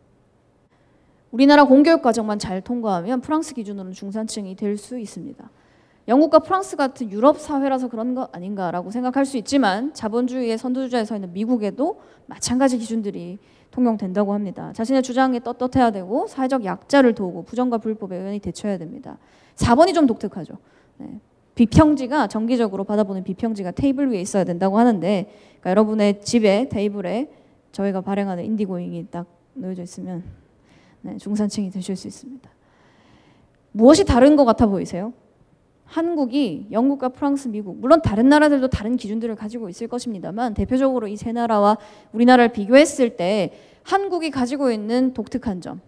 우리나라 1.31 1.65
공교육 1.65 2.01
과정만 2.01 2.39
잘 2.39 2.63
통과하면 2.63 3.21
프랑스 3.21 3.53
기준으로는 3.53 3.93
중산층이 3.93 4.57
될 4.57 4.79
수 4.79 4.99
있습니다. 4.99 5.51
영국과 6.09 6.39
프랑스 6.39 6.77
같은 6.77 7.11
유럽 7.11 7.39
사회라서 7.39 7.89
그런 7.89 8.15
거 8.15 8.29
아닌가라고 8.33 8.91
생각할 8.91 9.27
수 9.27 9.37
있지만 9.37 9.93
자본주의의 9.93 10.57
선두주자에 10.57 11.05
서 11.05 11.17
있는 11.17 11.33
미국에도 11.35 12.01
마찬가지 12.27 12.79
기준들이 12.79 13.39
통용된다고 13.73 14.33
합니다. 14.33 14.73
자신의 14.75 15.03
주장에 15.03 15.41
떳떳해야 15.41 15.91
되고 15.91 16.27
사회적 16.29 16.65
약자를 16.65 17.15
도우고 17.15 17.43
부정과 17.43 17.79
불법에 17.79 18.17
의원이 18.17 18.39
대처해야 18.39 18.79
됩니다. 18.79 19.19
4번이 19.57 19.95
좀 19.95 20.07
독특하죠. 20.07 20.55
네. 20.99 21.19
비평지가 21.55 22.29
정기적으로 22.29 22.85
받아보는 22.85 23.25
비평지가 23.25 23.73
테이블 23.73 24.11
위에 24.11 24.21
있어야 24.21 24.45
된다고 24.45 24.79
하는데 24.79 25.27
그러니까 25.61 25.71
여러분의 25.71 26.21
집에 26.23 26.69
테이블에 26.69 27.31
저희가 27.73 28.03
발행하는 28.03 28.45
인디고잉이 28.45 29.09
딱 29.11 29.27
놓여져 29.55 29.83
있으면 29.83 30.23
네, 31.03 31.17
중산층이 31.17 31.71
되실 31.71 31.97
수 31.97 32.07
있습니다. 32.07 32.49
무엇이 33.73 34.05
다른 34.05 34.37
것 34.37 34.45
같아 34.45 34.67
보이세요? 34.67 35.13
한국이 35.93 36.69
영국과 36.71 37.11
프랑스, 37.11 37.49
미국 37.49 37.77
물론 37.77 38.01
다른 38.01 38.31
나라들도 38.31 38.69
다른 38.69 38.97
기준들을 38.97 39.37
가지고 39.37 39.69
있을 39.69 39.89
것입니다만 39.89 40.55
대표적으로 40.55 41.07
이 41.07 41.17
세 41.17 41.33
나라와 41.33 41.77
우리나라를 42.13 42.51
비교했을 42.51 43.19
때 43.19 43.53
한국이 43.83 44.31
가지고 44.31 44.71
있는 44.71 45.13
독특한 45.13 45.61
점 45.61 45.83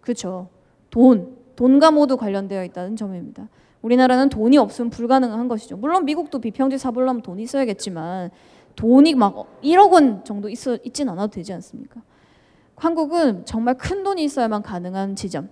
그렇죠. 0.00 0.48
돈, 0.90 1.36
돈과 1.54 1.92
모두 1.92 2.16
관련되어 2.16 2.64
있다는 2.64 2.96
점입니다. 2.96 3.48
우리나라는 3.80 4.28
돈이 4.28 4.58
없으면 4.58 4.90
불가능한 4.90 5.46
것이죠. 5.46 5.76
물론 5.76 6.04
미국도 6.04 6.40
비평지 6.40 6.78
사보려면 6.78 7.22
돈이 7.22 7.44
있어야겠지만 7.44 8.30
돈이 8.74 9.14
막 9.14 9.60
1억 9.62 9.92
원 9.92 10.24
정도 10.24 10.48
있어 10.48 10.76
있진 10.82 11.08
않아도 11.10 11.30
되지 11.30 11.52
않습니까? 11.52 12.02
한국은 12.74 13.44
정말 13.44 13.78
큰 13.78 14.02
돈이 14.02 14.24
있어야만 14.24 14.62
가능한 14.62 15.14
지점. 15.14 15.48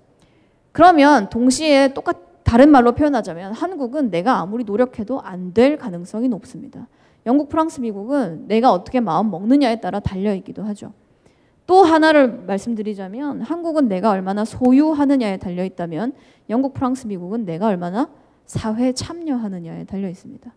그러면 0.73 1.29
동시에 1.31 1.95
똑같 1.95 2.28
다른 2.49 2.71
말로 2.71 2.93
표현하자면 2.93 3.53
한국은 3.53 4.11
내가 4.11 4.39
아무리 4.39 4.65
노력해도 4.65 5.21
안 5.21 5.53
될 5.53 5.77
가능성이 5.77 6.29
높습니다. 6.29 6.89
영국, 7.27 7.51
프랑스, 7.51 7.81
미국은 7.81 8.47
내가 8.49 8.73
어떻게 8.73 9.01
마음 9.01 9.31
먹느냐에 9.31 9.83
따라 9.83 10.01
달려 10.01 10.33
있기도 10.37 10.63
하죠. 10.63 10.95
또 11.67 11.83
하나를 11.83 12.45
말씀드리자면 12.47 13.43
한국은 13.43 13.89
내가 13.89 14.11
얼마나 14.11 14.47
소유하느냐에 14.47 15.37
달려 15.37 15.63
있다면 15.63 16.15
영국, 16.49 16.73
프랑스, 16.73 17.07
미국은 17.07 17.45
내가 17.45 17.67
얼마나 17.67 18.09
사회에 18.47 18.93
참여하느냐에 18.93 19.85
달려 19.85 20.09
있습니다. 20.09 20.51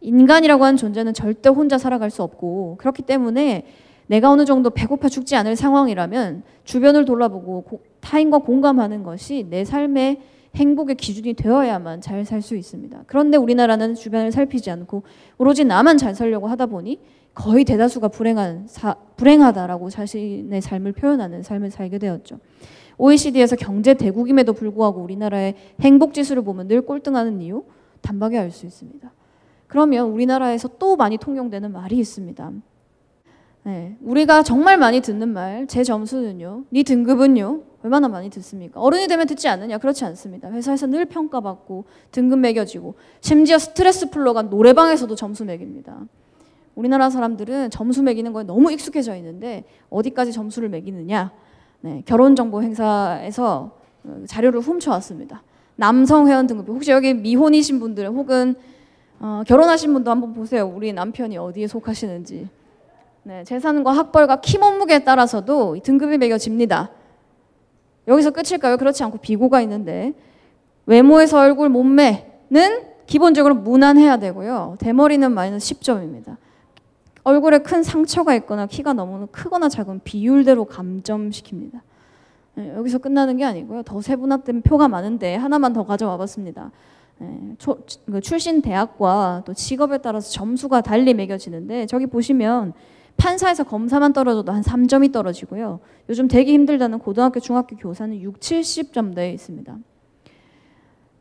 인간이라고 0.00 0.64
하는 0.64 0.76
존재는 0.76 1.14
절대 1.14 1.48
혼자 1.48 1.78
살아갈 1.78 2.10
수 2.10 2.24
없고 2.24 2.78
그렇기 2.78 3.02
때문에 3.02 3.66
내가 4.08 4.28
어느 4.28 4.44
정도 4.44 4.70
배고파 4.70 5.08
죽지 5.08 5.36
않을 5.36 5.54
상황이라면 5.54 6.42
주변을 6.64 7.04
돌아보고 7.04 7.80
타인과 8.00 8.38
공감하는 8.38 9.04
것이 9.04 9.46
내 9.48 9.64
삶의 9.64 10.20
행복의 10.54 10.96
기준이 10.96 11.34
되어야만 11.34 12.00
잘 12.00 12.24
살 12.24 12.42
수 12.42 12.56
있습니다. 12.56 13.04
그런데 13.06 13.36
우리나라는 13.36 13.94
주변을 13.94 14.32
살피지 14.32 14.70
않고 14.70 15.02
오로지 15.38 15.64
나만 15.64 15.98
잘 15.98 16.14
살려고 16.14 16.46
하다 16.48 16.66
보니 16.66 17.00
거의 17.34 17.64
대다수가 17.64 18.08
불행한 18.08 18.66
사, 18.66 18.94
불행하다라고 19.16 19.88
자신의 19.88 20.60
삶을 20.60 20.92
표현하는 20.92 21.42
삶을 21.42 21.70
살게 21.70 21.98
되었죠. 21.98 22.38
OECD에서 22.98 23.56
경제 23.56 23.94
대국임에도 23.94 24.52
불구하고 24.52 25.00
우리나라의 25.00 25.54
행복 25.80 26.12
지수를 26.12 26.42
보면 26.42 26.68
늘 26.68 26.82
꼴등하는 26.82 27.40
이유 27.40 27.64
단박에 28.02 28.38
알 28.38 28.50
수 28.50 28.66
있습니다. 28.66 29.10
그러면 29.66 30.08
우리나라에서 30.08 30.68
또 30.78 30.96
많이 30.96 31.16
통용되는 31.16 31.72
말이 31.72 31.96
있습니다. 31.96 32.52
네, 33.64 33.96
우리가 34.02 34.42
정말 34.42 34.76
많이 34.76 35.00
듣는 35.00 35.28
말, 35.28 35.66
제 35.66 35.84
점수는요, 35.84 36.64
네 36.68 36.82
등급은요, 36.82 37.62
얼마나 37.82 38.08
많이 38.08 38.30
듣습니까? 38.30 38.80
어른이 38.80 39.08
되면 39.08 39.26
듣지 39.26 39.48
않느냐? 39.48 39.78
그렇지 39.78 40.04
않습니다. 40.04 40.48
회사에서 40.50 40.86
늘 40.86 41.04
평가받고 41.04 41.84
등급 42.12 42.38
매겨지고 42.38 42.94
심지어 43.20 43.58
스트레스 43.58 44.10
풀러간 44.10 44.50
노래방에서도 44.50 45.14
점수 45.16 45.44
매깁니다. 45.44 45.98
우리나라 46.74 47.10
사람들은 47.10 47.70
점수 47.70 48.02
매기는 48.02 48.32
거에 48.32 48.44
너무 48.44 48.72
익숙해져 48.72 49.16
있는데 49.16 49.64
어디까지 49.90 50.32
점수를 50.32 50.68
매기느냐? 50.68 51.32
네, 51.80 52.02
결혼 52.06 52.36
정보 52.36 52.62
행사에서 52.62 53.72
어, 54.04 54.22
자료를 54.26 54.60
훔쳐왔습니다. 54.60 55.42
남성 55.74 56.28
회원 56.28 56.46
등급 56.46 56.68
혹시 56.68 56.92
여기 56.92 57.12
미혼이신 57.14 57.80
분들 57.80 58.08
혹은 58.08 58.54
어, 59.18 59.42
결혼하신 59.46 59.92
분도 59.92 60.10
한번 60.10 60.32
보세요. 60.32 60.66
우리 60.66 60.92
남편이 60.92 61.36
어디에 61.36 61.66
속하시는지. 61.66 62.48
네, 63.24 63.44
재산과 63.44 63.92
학벌과 63.92 64.40
키 64.40 64.58
몸무게에 64.58 65.00
따라서도 65.00 65.76
등급이 65.82 66.18
매겨집니다. 66.18 66.90
여기서 68.08 68.30
끝일까요? 68.30 68.76
그렇지 68.76 69.02
않고 69.04 69.18
비고가 69.18 69.60
있는데 69.62 70.12
외모에서 70.86 71.38
얼굴, 71.38 71.68
몸매는 71.68 72.92
기본적으로 73.06 73.54
무난해야 73.54 74.16
되고요. 74.16 74.76
대머리는 74.78 75.32
마이너스 75.32 75.74
10점입니다. 75.74 76.36
얼굴에 77.24 77.58
큰 77.58 77.82
상처가 77.82 78.34
있거나 78.36 78.66
키가 78.66 78.94
너무 78.94 79.28
크거나 79.30 79.68
작은 79.68 80.00
비율대로 80.02 80.64
감점시킵니다. 80.66 81.80
네, 82.54 82.74
여기서 82.76 82.98
끝나는 82.98 83.36
게 83.36 83.44
아니고요. 83.44 83.82
더 83.82 84.00
세분화된 84.00 84.62
표가 84.62 84.88
많은데 84.88 85.36
하나만 85.36 85.72
더 85.72 85.84
가져와 85.84 86.16
봤습니다. 86.16 86.70
네, 87.18 87.54
초, 87.58 87.78
그 88.10 88.20
출신 88.20 88.60
대학과 88.60 89.42
또 89.46 89.54
직업에 89.54 89.98
따라서 89.98 90.30
점수가 90.30 90.80
달리 90.80 91.14
매겨지는데 91.14 91.86
저기 91.86 92.06
보시면 92.06 92.72
판사에서 93.22 93.62
검사만 93.62 94.12
떨어져도 94.12 94.50
한 94.50 94.62
3점이 94.62 95.12
떨어지고요. 95.12 95.78
요즘 96.08 96.26
되기 96.26 96.52
힘들다는 96.54 96.98
고등학교, 96.98 97.38
중학교 97.38 97.76
교사는 97.76 98.20
6, 98.20 98.40
70점대에 98.40 99.32
있습니다. 99.34 99.78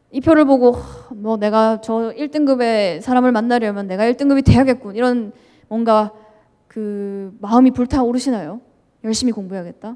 이 0.09 0.19
표를 0.19 0.45
보고 0.45 0.75
뭐 1.13 1.37
내가 1.37 1.79
저 1.81 2.11
1등급의 2.17 3.01
사람을 3.01 3.31
만나려면 3.31 3.85
내가 3.85 4.03
1등급이 4.05 4.43
돼야겠군 4.43 4.95
이런 4.95 5.31
뭔가 5.67 6.11
그 6.67 7.37
마음이 7.39 7.69
불타오르시나요? 7.69 8.61
열심히 9.03 9.31
공부해야겠다. 9.31 9.95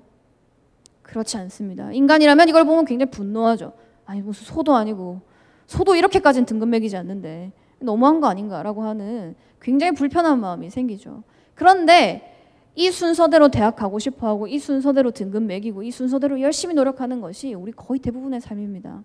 그렇지 1.02 1.38
않습니다. 1.38 1.92
인간이라면 1.92 2.50
이걸 2.50 2.66
보면 2.66 2.86
굉장히 2.86 3.10
분노하죠. 3.10 3.74
아니 4.06 4.22
무슨 4.22 4.46
소도 4.46 4.76
아니고 4.76 5.22
소도 5.66 5.96
이렇게까지는 5.96 6.46
등급 6.46 6.70
매기지 6.70 6.98
않는데 6.98 7.52
너무한 7.80 8.22
거 8.22 8.28
아닌가라고 8.28 8.84
하는 8.84 9.36
굉장히 9.60 9.94
불편한 9.94 10.40
마음이 10.40 10.70
생기죠. 10.70 11.24
그런데 11.56 12.34
이 12.76 12.92
순서대로 12.92 13.48
대학 13.48 13.76
가고 13.76 14.00
싶어 14.00 14.28
하고 14.28 14.48
이 14.48 14.60
순서대로 14.60 15.12
등급 15.12 15.44
매기고 15.44 15.84
이 15.84 15.92
순서대로 15.92 16.42
열심히 16.42 16.76
노력하는 16.76 17.22
것이 17.22 17.54
우리 17.54 17.72
거의 17.72 18.00
대부분의 18.00 18.42
삶입니다. 18.42 19.04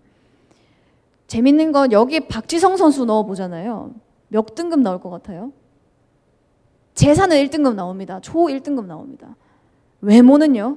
재밌는 1.28 1.70
건 1.70 1.92
여기 1.92 2.20
박지성 2.20 2.76
선수 2.76 3.04
넣어 3.04 3.22
보잖아요. 3.22 3.94
몇 4.28 4.54
등급 4.56 4.80
나올 4.80 5.00
것 5.00 5.10
같아요? 5.10 5.52
재산은 6.94 7.36
1등급 7.36 7.74
나옵니다. 7.74 8.18
초 8.20 8.32
1등급 8.46 8.86
나옵니다. 8.86 9.36
외모는요? 10.00 10.76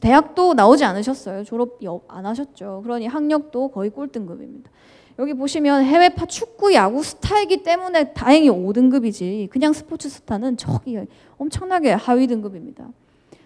대학도 0.00 0.54
나오지 0.54 0.84
않으셨어요. 0.84 1.44
졸업 1.44 1.78
안 2.08 2.26
하셨죠. 2.26 2.80
그러니 2.82 3.06
학력도 3.06 3.68
거의 3.68 3.90
꼴등급입니다. 3.90 4.70
여기 5.18 5.32
보시면 5.34 5.84
해외파 5.84 6.26
축구, 6.26 6.74
야구 6.74 7.02
스타이기 7.02 7.62
때문에 7.62 8.12
다행히 8.12 8.50
5등급이지 8.50 9.48
그냥 9.48 9.72
스포츠 9.72 10.08
스타는 10.08 10.56
저기 10.56 10.98
엄청나게 11.38 11.92
하위 11.92 12.26
등급입니다. 12.26 12.88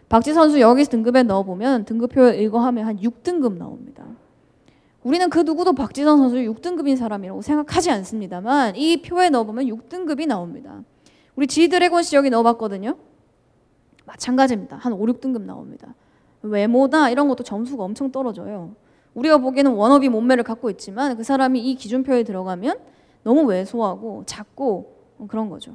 박지 0.09 0.33
선수 0.33 0.61
여기 0.61 0.85
등급에 0.85 1.23
넣어보면 1.23 1.85
등급표 1.85 2.31
읽어하면 2.31 2.87
한 2.87 2.97
6등급 2.99 3.59
나옵니다. 3.59 4.07
우리는 5.05 5.29
그 5.29 5.41
누구도 5.41 5.75
박지선 5.75 6.19
선수 6.19 6.37
6등급인 6.37 6.97
사람이라고 6.97 7.43
생각하지 7.43 7.91
않습니다만 7.91 8.77
이 8.77 9.03
표에 9.03 9.29
넣어보면 9.29 9.67
6등급이 9.67 10.27
나옵니다. 10.27 10.83
우리 11.37 11.47
지드래곤 11.47 12.03
씨 12.03 12.17
여기 12.17 12.31
넣어봤거든요. 12.31 12.97
마찬가지입니다. 14.07 14.77
한 14.77 14.95
5, 14.95 14.99
6등급 15.07 15.43
나옵니다. 15.43 15.95
외모나 16.43 17.11
이런 17.11 17.29
것도 17.29 17.45
점수가 17.45 17.85
엄청 17.85 18.11
떨어져요. 18.11 18.75
우리가 19.19 19.39
보기에는 19.39 19.73
워너비 19.73 20.09
몸매를 20.09 20.45
갖고 20.45 20.71
있지만 20.71 21.17
그 21.17 21.25
사람이 21.25 21.61
이 21.61 21.75
기준표에 21.75 22.23
들어가면 22.23 22.79
너무 23.25 23.43
왜소하고 23.43 24.23
작고 24.27 24.97
그런 25.27 25.51
거죠. 25.51 25.73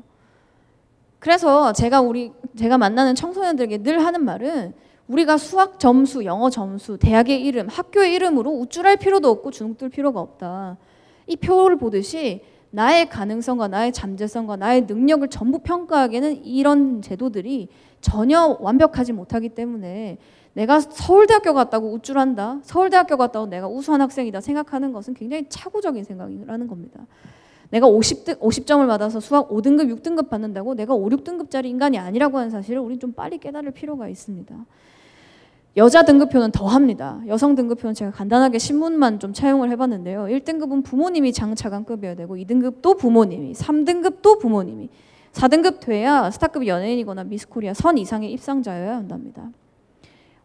그래서 1.20 1.74
제가 1.74 2.02
우리 2.02 2.32
제가 2.56 2.78
만나는 2.78 3.16
청소년들에게 3.16 3.84
늘 3.84 4.04
하는 4.04 4.24
말은 4.24 4.74
우리가 5.08 5.38
수학 5.38 5.80
점수, 5.80 6.24
영어 6.24 6.50
점수, 6.50 6.98
대학의 6.98 7.44
이름, 7.44 7.68
학교의 7.68 8.14
이름으로 8.14 8.50
우쭐할 8.52 8.98
필요도 8.98 9.30
없고 9.30 9.52
주눅들 9.52 9.90
필요가 9.90 10.22
없다. 10.22 10.78
이 11.28 11.36
표를 11.36 11.78
보듯이 11.78 12.42
나의 12.72 13.10
가능성과 13.10 13.68
나의 13.68 13.92
잠재성과 13.92 14.56
나의 14.56 14.84
능력을 14.84 15.28
전부 15.28 15.60
평가하기에는 15.60 16.46
이런 16.46 17.02
제도들이 17.02 17.68
전혀 18.02 18.58
완벽하지 18.60 19.14
못하기 19.14 19.50
때문에 19.50 20.18
내가 20.54 20.80
서울대학교 20.80 21.54
갔다고 21.54 21.92
우쭐한다. 21.94 22.60
서울대학교 22.64 23.18
갔다고 23.18 23.48
내가 23.48 23.68
우수한 23.68 24.02
학생이다 24.02 24.42
생각하는 24.42 24.94
것은 24.94 25.14
굉장히 25.14 25.46
차구적인 25.50 26.04
생각이라는 26.04 26.68
겁니다. 26.68 27.06
내가 27.72 27.88
50등, 27.88 28.38
50점을 28.40 28.86
받아서 28.88 29.20
수학 29.20 29.50
5등급, 29.50 29.92
6등급 29.98 30.30
받는다고 30.30 30.76
내가 30.76 30.94
5, 30.94 31.10
6등급짜리 31.10 31.66
인간이 31.66 31.98
아니라고 31.98 32.38
하는 32.38 32.52
사실을 32.52 32.80
우린 32.80 33.00
좀 33.00 33.14
빨리 33.14 33.40
깨달을 33.40 33.72
필요가 33.72 34.08
있습니다. 34.08 34.56
여자 35.76 36.04
등급표는 36.04 36.52
더 36.52 36.68
합니다. 36.68 37.20
여성 37.28 37.56
등급표는 37.56 37.96
제가 37.96 38.12
간단하게 38.12 38.60
신문만 38.60 39.20
좀 39.20 39.34
차용을 39.34 39.72
해봤는데요. 39.72 40.26
1등급은 40.26 40.84
부모님이 40.84 41.34
장차관급이어야 41.34 42.14
되고 42.14 42.36
2등급도 42.36 43.00
부모님이, 43.00 43.54
3등급도 43.54 44.40
부모님이, 44.40 44.90
4등급 45.32 45.80
돼야 45.80 46.30
스타급 46.30 46.68
연예인이거나 46.68 47.24
미스코리아 47.24 47.74
선 47.74 47.98
이상의 47.98 48.32
입상자여야 48.34 48.98
한답니다. 48.98 49.50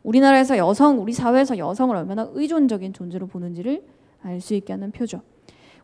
우리나라에서 0.02 0.56
여성, 0.56 1.00
우리 1.00 1.12
사회에서 1.12 1.58
여성을 1.58 1.94
얼마나 1.94 2.28
의존적인 2.32 2.92
존재로 2.92 3.26
보는지를 3.26 3.82
알 4.22 4.40
수 4.40 4.54
있게 4.54 4.72
하는 4.72 4.90
표죠. 4.90 5.20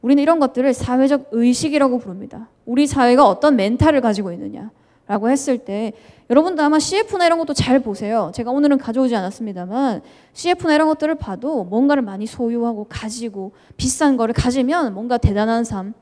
우리는 0.03 0.23
이런 0.23 0.39
것들을 0.39 0.73
사회적 0.75 1.29
의식이라고 1.33 1.99
부릅니다. 1.99 2.49
우리 2.67 2.87
사회가 2.87 3.27
어떤 3.27 3.57
멘탈을 3.57 4.01
가지고 4.01 4.33
있느냐라고 4.33 5.31
했을 5.31 5.59
때 5.59 5.93
여러분도 6.31 6.63
아마 6.63 6.79
CF나 6.79 7.27
이런 7.27 7.39
것도 7.39 7.55
잘 7.55 7.81
보세요. 7.81 8.31
제가 8.35 8.51
오늘은 8.51 8.79
가져오지 8.79 9.15
않았습니다만 9.15 10.03
CF나 10.33 10.75
이런 10.75 10.89
것들을 10.89 11.15
봐도 11.17 11.65
뭔가를 11.65 12.03
많이 12.03 12.27
소유하고 12.27 12.87
가지고 12.89 13.53
비싼 13.77 14.17
거를 14.17 14.35
가지면 14.35 14.95
뭔가 14.95 15.17
대단한 15.19 15.65
삶. 15.65 15.95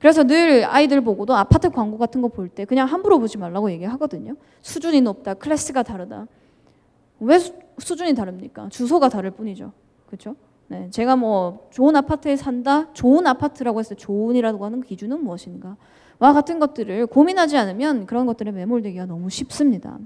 그래서 0.00 0.22
늘 0.24 0.64
아이들 0.64 1.00
보고도 1.00 1.34
아파트 1.34 1.70
광고 1.70 1.98
같은 1.98 2.22
거 2.22 2.28
볼 2.28 2.48
때 2.48 2.64
그냥 2.64 2.86
함부로 2.88 3.18
보지 3.18 3.36
말라고 3.38 3.70
얘기하거든요. 3.72 4.34
수준이 4.62 5.00
높다, 5.00 5.34
클래스가 5.34 5.82
다르다. 5.82 6.26
왜 7.20 7.38
수, 7.38 7.52
수준이 7.78 8.14
다릅니까? 8.14 8.68
주소가 8.68 9.08
다를 9.08 9.30
뿐이죠. 9.30 9.72
그렇죠? 10.06 10.36
네, 10.68 10.88
제가 10.90 11.16
뭐 11.16 11.68
좋은 11.70 11.96
아파트에 11.96 12.36
산다, 12.36 12.92
좋은 12.92 13.26
아파트라고 13.26 13.78
했을 13.80 13.96
때 13.96 14.00
좋은이라고 14.02 14.64
하는 14.64 14.82
기준은 14.82 15.24
무엇인가? 15.24 15.76
와 16.18 16.32
같은 16.32 16.58
것들을 16.58 17.06
고민하지 17.06 17.56
않으면 17.56 18.06
그런 18.06 18.26
것들에 18.26 18.50
매몰되기가 18.50 19.06
너무 19.06 19.30
쉽습니다. 19.30 19.98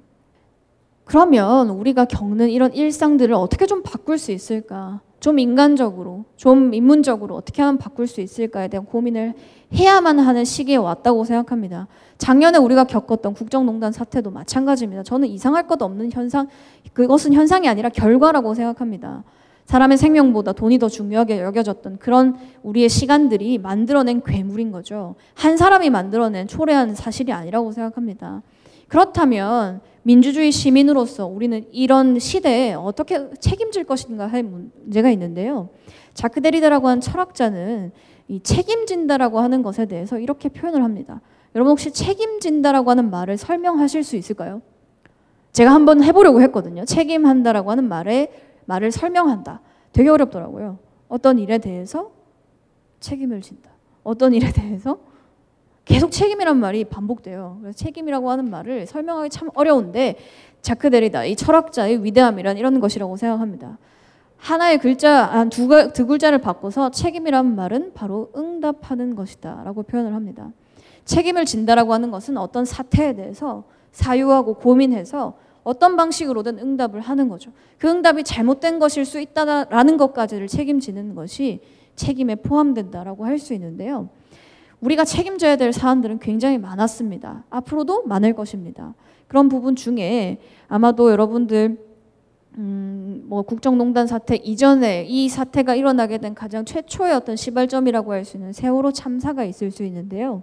그러면 1.04 1.70
우리가 1.70 2.04
겪는 2.04 2.50
이런 2.50 2.72
일상들을 2.72 3.34
어떻게 3.34 3.66
좀 3.66 3.82
바꿀 3.82 4.18
수 4.18 4.30
있을까? 4.30 5.00
좀 5.22 5.38
인간적으로, 5.38 6.24
좀 6.36 6.74
인문적으로 6.74 7.36
어떻게 7.36 7.62
하면 7.62 7.78
바꿀 7.78 8.08
수 8.08 8.20
있을까에 8.20 8.66
대한 8.66 8.84
고민을 8.84 9.34
해야만 9.72 10.18
하는 10.18 10.44
시기에 10.44 10.74
왔다고 10.74 11.22
생각합니다. 11.22 11.86
작년에 12.18 12.58
우리가 12.58 12.82
겪었던 12.82 13.32
국정농단 13.32 13.92
사태도 13.92 14.32
마찬가지입니다. 14.32 15.04
저는 15.04 15.28
이상할 15.28 15.68
것 15.68 15.80
없는 15.80 16.10
현상, 16.10 16.48
그것은 16.92 17.34
현상이 17.34 17.68
아니라 17.68 17.88
결과라고 17.88 18.54
생각합니다. 18.54 19.22
사람의 19.66 19.96
생명보다 19.96 20.54
돈이 20.54 20.80
더 20.80 20.88
중요하게 20.88 21.40
여겨졌던 21.40 21.98
그런 22.00 22.36
우리의 22.64 22.88
시간들이 22.88 23.58
만들어낸 23.58 24.22
괴물인 24.26 24.72
거죠. 24.72 25.14
한 25.34 25.56
사람이 25.56 25.88
만들어낸 25.90 26.48
초래한 26.48 26.96
사실이 26.96 27.32
아니라고 27.32 27.70
생각합니다. 27.70 28.42
그렇다면 28.88 29.82
민주주의 30.02 30.50
시민으로서 30.50 31.26
우리는 31.26 31.64
이런 31.70 32.18
시대에 32.18 32.74
어떻게 32.74 33.30
책임질 33.38 33.84
것인가 33.84 34.26
할 34.26 34.42
문제가 34.42 35.10
있는데요. 35.10 35.68
자크 36.14 36.40
데리다라고 36.40 36.88
하는 36.88 37.00
철학자는 37.00 37.92
이 38.28 38.40
책임진다라고 38.40 39.40
하는 39.40 39.62
것에 39.62 39.86
대해서 39.86 40.18
이렇게 40.18 40.48
표현을 40.48 40.82
합니다. 40.82 41.20
여러분 41.54 41.72
혹시 41.72 41.92
책임진다라고 41.92 42.90
하는 42.90 43.10
말을 43.10 43.36
설명하실 43.36 44.04
수 44.04 44.16
있을까요? 44.16 44.62
제가 45.52 45.72
한번 45.72 46.02
해보려고 46.02 46.40
했거든요. 46.42 46.84
책임한다라고 46.84 47.70
하는 47.70 47.88
말에 47.88 48.32
말을 48.64 48.90
설명한다. 48.90 49.60
되게 49.92 50.08
어렵더라고요. 50.08 50.78
어떤 51.08 51.38
일에 51.38 51.58
대해서 51.58 52.10
책임을 53.00 53.42
진다. 53.42 53.70
어떤 54.02 54.32
일에 54.32 54.50
대해서 54.50 54.98
계속 55.84 56.12
책임이란 56.12 56.58
말이 56.58 56.84
반복돼요. 56.84 57.58
그래서 57.60 57.76
책임이라고 57.76 58.30
하는 58.30 58.50
말을 58.50 58.86
설명하기 58.86 59.30
참 59.30 59.50
어려운데 59.54 60.16
자크 60.60 60.90
데리다 60.90 61.24
이 61.24 61.34
철학자의 61.34 62.04
위대함이란 62.04 62.56
이런 62.56 62.80
것이라고 62.80 63.16
생각합니다. 63.16 63.78
하나의 64.36 64.78
글자 64.78 65.24
한두 65.24 65.68
두 65.92 66.06
글자를 66.06 66.38
바꿔서 66.38 66.90
책임이란 66.90 67.54
말은 67.54 67.92
바로 67.94 68.30
응답하는 68.36 69.14
것이다라고 69.14 69.82
표현을 69.84 70.14
합니다. 70.14 70.50
책임을 71.04 71.44
진다라고 71.44 71.92
하는 71.92 72.10
것은 72.10 72.36
어떤 72.36 72.64
사태에 72.64 73.14
대해서 73.14 73.64
사유하고 73.90 74.54
고민해서 74.54 75.34
어떤 75.64 75.96
방식으로든 75.96 76.58
응답을 76.58 77.00
하는 77.00 77.28
거죠. 77.28 77.52
그 77.78 77.88
응답이 77.88 78.24
잘못된 78.24 78.78
것일 78.78 79.04
수 79.04 79.20
있다라는 79.20 79.96
것까지를 79.96 80.48
책임지는 80.48 81.14
것이 81.14 81.60
책임에 81.94 82.36
포함된다라고 82.36 83.24
할 83.24 83.38
수 83.38 83.54
있는데요. 83.54 84.08
우리가 84.82 85.04
책임져야 85.04 85.56
될 85.56 85.72
사안들은 85.72 86.18
굉장히 86.18 86.58
많았습니다. 86.58 87.44
앞으로도 87.50 88.02
많을 88.04 88.34
것입니다. 88.34 88.94
그런 89.28 89.48
부분 89.48 89.76
중에 89.76 90.38
아마도 90.68 91.10
여러분들 91.10 91.78
음, 92.58 93.22
뭐 93.26 93.42
국정농단 93.42 94.06
사태 94.06 94.34
이전에 94.36 95.06
이 95.08 95.28
사태가 95.28 95.74
일어나게 95.74 96.18
된 96.18 96.34
가장 96.34 96.64
최초의 96.66 97.14
어떤 97.14 97.36
시발점이라고 97.36 98.12
할 98.12 98.24
수 98.24 98.36
있는 98.36 98.52
세월호 98.52 98.92
참사가 98.92 99.44
있을 99.44 99.70
수 99.70 99.84
있는데요. 99.84 100.42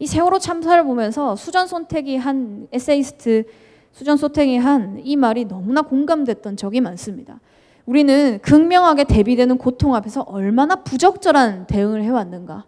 이 0.00 0.06
세월호 0.06 0.40
참사를 0.40 0.82
보면서 0.82 1.36
수전 1.36 1.68
손택이 1.68 2.16
한 2.16 2.66
에세이스트 2.72 3.44
수전 3.92 4.16
소탱이 4.16 4.58
한 4.58 4.98
이 5.04 5.14
말이 5.14 5.44
너무나 5.44 5.82
공감됐던 5.82 6.56
적이 6.56 6.80
많습니다. 6.80 7.38
우리는 7.86 8.40
극명하게 8.42 9.04
대비되는 9.04 9.56
고통 9.58 9.94
앞에서 9.94 10.22
얼마나 10.22 10.76
부적절한 10.76 11.66
대응을 11.68 12.02
해왔는가. 12.02 12.64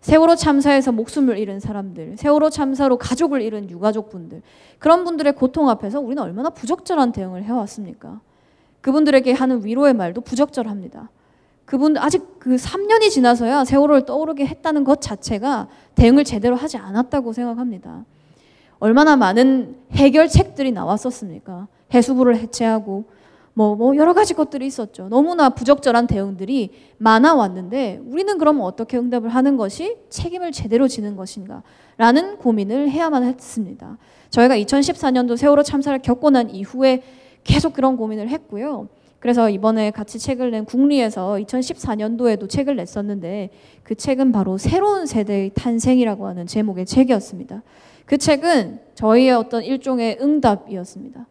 세월호 0.00 0.36
참사에서 0.36 0.92
목숨을 0.92 1.38
잃은 1.38 1.60
사람들, 1.60 2.16
세월호 2.16 2.50
참사로 2.50 2.98
가족을 2.98 3.42
잃은 3.42 3.68
유가족분들, 3.70 4.42
그런 4.78 5.04
분들의 5.04 5.32
고통 5.34 5.68
앞에서 5.68 6.00
우리는 6.00 6.22
얼마나 6.22 6.50
부적절한 6.50 7.12
대응을 7.12 7.42
해왔습니까? 7.44 8.20
그분들에게 8.80 9.32
하는 9.32 9.64
위로의 9.64 9.94
말도 9.94 10.20
부적절합니다. 10.20 11.10
그분 11.64 11.98
아직 11.98 12.38
그 12.38 12.56
3년이 12.56 13.10
지나서야 13.10 13.64
세월호를 13.64 14.06
떠오르게 14.06 14.46
했다는 14.46 14.84
것 14.84 15.02
자체가 15.02 15.68
대응을 15.96 16.24
제대로 16.24 16.56
하지 16.56 16.78
않았다고 16.78 17.32
생각합니다. 17.32 18.04
얼마나 18.78 19.16
많은 19.16 19.76
해결책들이 19.92 20.72
나왔었습니까? 20.72 21.66
해수부를 21.92 22.36
해체하고 22.36 23.04
뭐, 23.58 23.74
뭐 23.74 23.96
여러 23.96 24.12
가지 24.14 24.34
것들이 24.34 24.68
있었죠. 24.68 25.08
너무나 25.08 25.50
부적절한 25.50 26.06
대응들이 26.06 26.70
많아 26.98 27.34
왔는데 27.34 28.00
우리는 28.06 28.38
그럼 28.38 28.60
어떻게 28.60 28.96
응답을 28.96 29.30
하는 29.30 29.56
것이 29.56 29.96
책임을 30.10 30.52
제대로 30.52 30.86
지는 30.86 31.16
것인가? 31.16 31.64
라는 31.96 32.36
고민을 32.36 32.88
해야만 32.88 33.24
했습니다. 33.24 33.98
저희가 34.30 34.56
2014년도 34.58 35.36
세월호 35.36 35.64
참사를 35.64 35.98
겪고 35.98 36.30
난 36.30 36.50
이후에 36.50 37.02
계속 37.42 37.72
그런 37.72 37.96
고민을 37.96 38.28
했고요. 38.28 38.86
그래서 39.18 39.50
이번에 39.50 39.90
같이 39.90 40.20
책을 40.20 40.52
낸 40.52 40.64
국리에서 40.64 41.32
2014년도에도 41.40 42.48
책을 42.48 42.76
냈었는데 42.76 43.50
그 43.82 43.96
책은 43.96 44.30
바로 44.30 44.56
새로운 44.56 45.04
세대의 45.04 45.50
탄생이라고 45.56 46.28
하는 46.28 46.46
제목의 46.46 46.86
책이었습니다. 46.86 47.64
그 48.06 48.18
책은 48.18 48.78
저희의 48.94 49.32
어떤 49.32 49.64
일종의 49.64 50.18
응답이었습니다. 50.20 51.26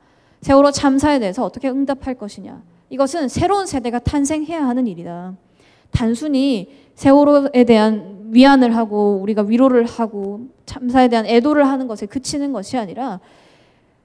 세월호 0.48 0.72
참사에 0.72 1.20
대해서 1.20 1.44
어떻게 1.44 1.68
응답할 1.68 2.16
것이냐. 2.16 2.64
이것은 2.90 3.28
새로운 3.28 3.66
세대가 3.66 4.00
탄생해야 4.00 4.66
하는 4.66 4.88
일이다. 4.88 5.36
단순히 5.92 6.70
세월호에 6.96 7.66
대한 7.66 8.30
위안을 8.30 8.74
하고 8.74 9.20
우리가 9.24 9.42
위로를 9.42 9.84
하고 9.86 10.48
참사에 10.66 11.10
대한 11.10 11.26
애도를 11.26 11.68
하는 11.68 11.90
것에 11.90 12.06
그치는 12.06 12.54
것이 12.54 12.78
아니라 12.78 13.20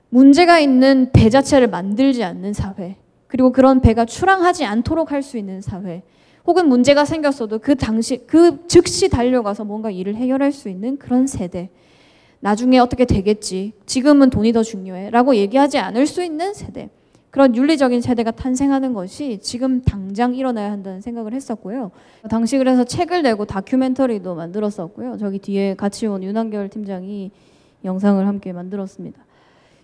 문제가 0.08 0.58
있는 0.58 1.10
배 1.12 1.30
자체를 1.30 1.68
만들지 1.68 2.24
않는 2.24 2.54
사회 2.54 2.96
그리고 3.28 3.52
그런 3.52 3.80
배가 3.80 4.04
출항하지 4.04 4.64
않도록 4.64 5.12
할 5.12 5.22
수 5.22 5.38
있는 5.38 5.60
사회 5.60 6.02
혹은 6.44 6.68
문제가 6.68 7.04
생겼어도 7.04 7.60
그 7.60 7.76
당시 7.76 8.26
그 8.26 8.66
즉시 8.66 9.08
달려가서 9.08 9.62
뭔가 9.62 9.92
일을 9.92 10.16
해결할 10.16 10.50
수 10.50 10.68
있는 10.68 10.98
그런 10.98 11.28
세대 11.28 11.70
나중에 12.42 12.80
어떻게 12.80 13.04
되겠지. 13.04 13.72
지금은 13.86 14.28
돈이 14.28 14.52
더 14.52 14.64
중요해. 14.64 15.10
라고 15.10 15.36
얘기하지 15.36 15.78
않을 15.78 16.08
수 16.08 16.24
있는 16.24 16.52
세대. 16.54 16.90
그런 17.30 17.54
윤리적인 17.54 18.00
세대가 18.00 18.32
탄생하는 18.32 18.94
것이 18.94 19.38
지금 19.40 19.80
당장 19.80 20.34
일어나야 20.34 20.72
한다는 20.72 21.00
생각을 21.00 21.34
했었고요. 21.34 21.92
당시 22.28 22.58
그래서 22.58 22.82
책을 22.82 23.22
내고 23.22 23.44
다큐멘터리도 23.44 24.34
만들었었고요. 24.34 25.18
저기 25.18 25.38
뒤에 25.38 25.76
같이 25.76 26.08
온 26.08 26.24
윤한결 26.24 26.68
팀장이 26.68 27.30
영상을 27.84 28.26
함께 28.26 28.52
만들었습니다. 28.52 29.24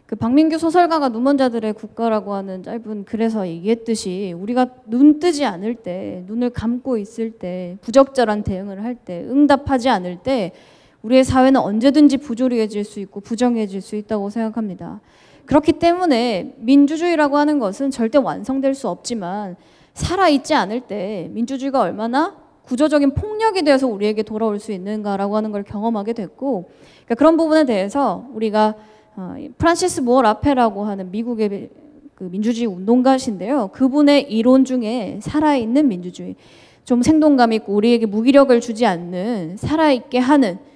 그 0.06 0.16
박민규 0.16 0.58
소설가가 0.58 1.10
눈먼자들의 1.10 1.74
국가라고 1.74 2.34
하는 2.34 2.64
짧은 2.64 3.04
글에서 3.04 3.46
얘기했듯이 3.46 4.34
우리가 4.36 4.66
눈 4.86 5.20
뜨지 5.20 5.44
않을 5.44 5.76
때, 5.76 6.24
눈을 6.26 6.50
감고 6.50 6.98
있을 6.98 7.30
때, 7.30 7.76
부적절한 7.82 8.42
대응을 8.42 8.82
할 8.82 8.96
때, 8.96 9.24
응답하지 9.28 9.88
않을 9.90 10.18
때 10.24 10.52
우리의 11.02 11.24
사회는 11.24 11.60
언제든지 11.60 12.18
부조리해질 12.18 12.84
수 12.84 13.00
있고 13.00 13.20
부정해질 13.20 13.80
수 13.80 13.96
있다고 13.96 14.30
생각합니다. 14.30 15.00
그렇기 15.46 15.72
때문에 15.72 16.54
민주주의라고 16.58 17.36
하는 17.38 17.58
것은 17.58 17.90
절대 17.90 18.18
완성될 18.18 18.74
수 18.74 18.88
없지만 18.88 19.56
살아있지 19.94 20.54
않을 20.54 20.82
때 20.82 21.28
민주주의가 21.32 21.80
얼마나 21.80 22.36
구조적인 22.64 23.14
폭력이 23.14 23.62
되어서 23.62 23.86
우리에게 23.86 24.22
돌아올 24.22 24.58
수 24.58 24.72
있는가라고 24.72 25.36
하는 25.36 25.52
걸 25.52 25.62
경험하게 25.62 26.12
됐고 26.12 26.68
그러니까 27.04 27.14
그런 27.14 27.36
부분에 27.36 27.64
대해서 27.64 28.26
우리가 28.34 28.74
어, 29.16 29.34
프란시스 29.56 30.02
무어 30.02 30.22
라페라고 30.22 30.84
하는 30.84 31.10
미국의 31.10 31.70
그 32.14 32.24
민주주의 32.24 32.66
운동가신데요. 32.66 33.70
그분의 33.72 34.30
이론 34.30 34.64
중에 34.64 35.18
살아있는 35.22 35.88
민주주의, 35.88 36.36
좀 36.84 37.00
생동감 37.00 37.52
있고 37.52 37.74
우리에게 37.74 38.06
무기력을 38.06 38.60
주지 38.60 38.86
않는 38.86 39.56
살아있게 39.56 40.18
하는 40.18 40.54
어, 40.54 40.67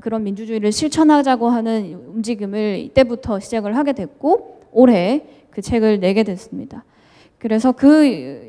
그런 0.00 0.24
민주주의를 0.24 0.72
실천하자고 0.72 1.48
하는 1.48 2.00
움직임을 2.14 2.78
이때부터 2.78 3.40
시작을 3.40 3.76
하게 3.76 3.92
됐고 3.92 4.60
올해 4.72 5.26
그 5.50 5.62
책을 5.62 6.00
내게 6.00 6.22
됐습니다. 6.22 6.84
그래서 7.38 7.72
그 7.72 8.04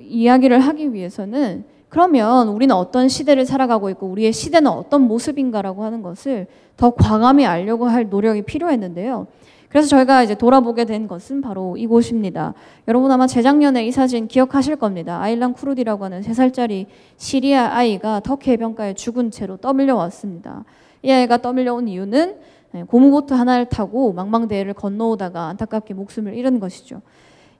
이야기를 0.07 0.59
하기 0.59 0.93
위해서는 0.93 1.63
그러면 1.89 2.49
우리는 2.49 2.75
어떤 2.75 3.09
시대를 3.09 3.45
살아가고 3.45 3.89
있고 3.91 4.07
우리의 4.07 4.31
시대는 4.31 4.69
어떤 4.69 5.01
모습인가라고 5.01 5.83
하는 5.83 6.01
것을 6.01 6.47
더 6.77 6.91
과감히 6.91 7.45
알려고 7.45 7.87
할 7.87 8.09
노력이 8.09 8.43
필요했는데요. 8.43 9.27
그래서 9.69 9.87
저희가 9.87 10.23
이제 10.23 10.33
돌아보게 10.35 10.85
된 10.85 11.07
것은 11.07 11.41
바로 11.41 11.77
이곳입니다. 11.77 12.55
여러분 12.87 13.11
아마 13.11 13.27
재작년에 13.27 13.85
이 13.85 13.91
사진 13.91 14.27
기억하실 14.27 14.77
겁니다. 14.77 15.21
아일란 15.21 15.53
쿠르디라고 15.53 16.05
하는 16.05 16.21
3살짜리 16.21 16.87
시리아 17.17 17.75
아이가 17.75 18.19
터키 18.19 18.51
해변가에 18.51 18.95
죽은 18.95 19.29
채로 19.29 19.57
떠밀려 19.57 19.95
왔습니다. 19.95 20.65
이 21.01 21.11
아이가 21.11 21.37
떠밀려 21.37 21.73
온 21.73 21.87
이유는 21.87 22.35
네, 22.71 22.83
고무보트 22.83 23.33
하나를 23.33 23.65
타고 23.65 24.13
망망대해를 24.13 24.73
건너오다가 24.73 25.47
안타깝게 25.47 25.93
목숨을 25.93 26.35
잃은 26.35 26.59
것이죠. 26.59 27.01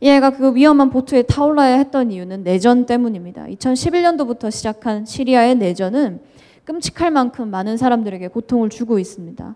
이 0.02 0.10
아이가 0.10 0.30
그 0.30 0.56
위험한 0.56 0.92
보트에 0.92 1.24
타올라야 1.24 1.78
했던 1.78 2.12
이유는 2.12 2.44
내전 2.44 2.86
때문입니다. 2.86 3.46
2011년도부터 3.46 4.52
시작한 4.52 5.06
시리아의 5.06 5.56
내전은 5.56 6.22
끔찍할 6.64 7.12
만큼 7.12 7.50
많은 7.50 7.78
사람들에게 7.78 8.28
고통을 8.28 8.70
주고 8.70 9.00
있습니다. 9.00 9.56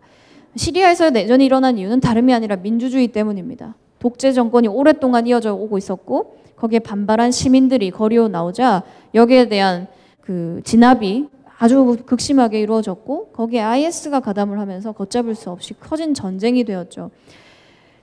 시리아에서 0.56 1.12
내전이 1.12 1.46
일어난 1.46 1.78
이유는 1.78 2.00
다름이 2.00 2.34
아니라 2.34 2.56
민주주의 2.58 3.08
때문입니다. 3.08 3.76
독재 4.00 4.34
정권이 4.34 4.68
오랫동안 4.68 5.28
이어져 5.28 5.54
오고 5.54 5.78
있었고 5.78 6.38
거기에 6.56 6.80
반발한 6.80 7.32
시민들이 7.32 7.92
거리로 7.92 8.28
나오자 8.28 8.84
여기에 9.14 9.50
대한 9.50 9.88
그 10.22 10.62
진압이 10.64 11.28
아주 11.64 11.96
극심하게 12.06 12.60
이루어졌고 12.60 13.28
거기에 13.28 13.62
IS가 13.62 14.20
가담을 14.20 14.60
하면서 14.60 14.92
걷잡을 14.92 15.34
수 15.34 15.50
없이 15.50 15.74
커진 15.74 16.14
전쟁이 16.14 16.66
되었죠. 16.66 17.10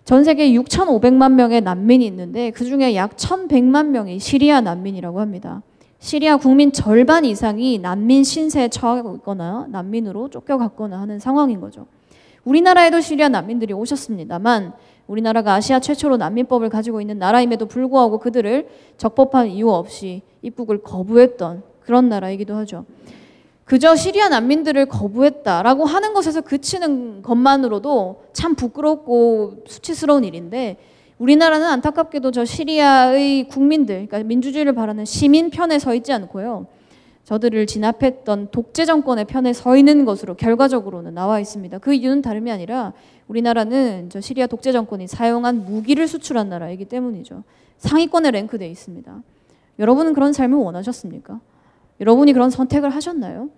전 0.06 0.24
세계 0.24 0.50
6,500만 0.52 1.32
명의 1.32 1.60
난민이 1.60 2.06
있는데 2.06 2.52
그 2.52 2.64
중에 2.64 2.96
약 2.96 3.16
1,100만 3.18 3.88
명이 3.88 4.18
시리아 4.18 4.62
난민이라고 4.62 5.20
합니다. 5.20 5.60
시리아 5.98 6.38
국민 6.38 6.72
절반 6.72 7.26
이상이 7.26 7.76
난민 7.76 8.24
신세에 8.24 8.68
처하고 8.68 9.16
있거나 9.16 9.66
난민으로 9.68 10.30
쫓겨갔거나 10.30 10.98
하는 10.98 11.18
상황인 11.18 11.60
거죠. 11.60 11.84
우리나라에도 12.44 13.02
시리아 13.02 13.28
난민들이 13.28 13.74
오셨습니다만 13.74 14.72
우리나라가 15.06 15.52
아시아 15.52 15.80
최초로 15.80 16.16
난민법을 16.16 16.70
가지고 16.70 17.02
있는 17.02 17.18
나라임에도 17.18 17.66
불구하고 17.66 18.20
그들을 18.20 18.68
적법한 18.96 19.48
이유 19.48 19.68
없이 19.68 20.22
입국을 20.40 20.82
거부했던 20.82 21.62
그런 21.82 22.08
나라이기도 22.08 22.56
하죠. 22.56 22.86
그저 23.70 23.94
시리아 23.94 24.28
난민들을 24.28 24.86
거부했다라고 24.86 25.84
하는 25.84 26.12
것에서 26.12 26.40
그치는 26.40 27.22
것만으로도 27.22 28.24
참 28.32 28.56
부끄럽고 28.56 29.62
수치스러운 29.68 30.24
일인데 30.24 30.76
우리나라는 31.18 31.68
안타깝게도 31.68 32.32
저 32.32 32.44
시리아의 32.44 33.46
국민들, 33.46 34.08
그러니까 34.08 34.24
민주주의를 34.24 34.72
바라는 34.72 35.04
시민 35.04 35.50
편에 35.50 35.78
서 35.78 35.94
있지 35.94 36.12
않고요. 36.12 36.66
저들을 37.22 37.66
진압했던 37.66 38.48
독재 38.50 38.86
정권의 38.86 39.26
편에 39.26 39.52
서 39.52 39.76
있는 39.76 40.04
것으로 40.04 40.34
결과적으로는 40.34 41.14
나와 41.14 41.38
있습니다. 41.38 41.78
그 41.78 41.94
이유는 41.94 42.22
다름이 42.22 42.50
아니라 42.50 42.92
우리나라는 43.28 44.08
저 44.10 44.20
시리아 44.20 44.48
독재 44.48 44.72
정권이 44.72 45.06
사용한 45.06 45.64
무기를 45.64 46.08
수출한 46.08 46.48
나라이기 46.48 46.86
때문이죠. 46.86 47.44
상위권에 47.78 48.32
랭크되어 48.32 48.66
있습니다. 48.66 49.22
여러분은 49.78 50.12
그런 50.12 50.32
삶을 50.32 50.58
원하셨습니까? 50.58 51.38
여러분이 52.00 52.32
그런 52.32 52.50
선택을 52.50 52.90
하셨나요? 52.90 53.50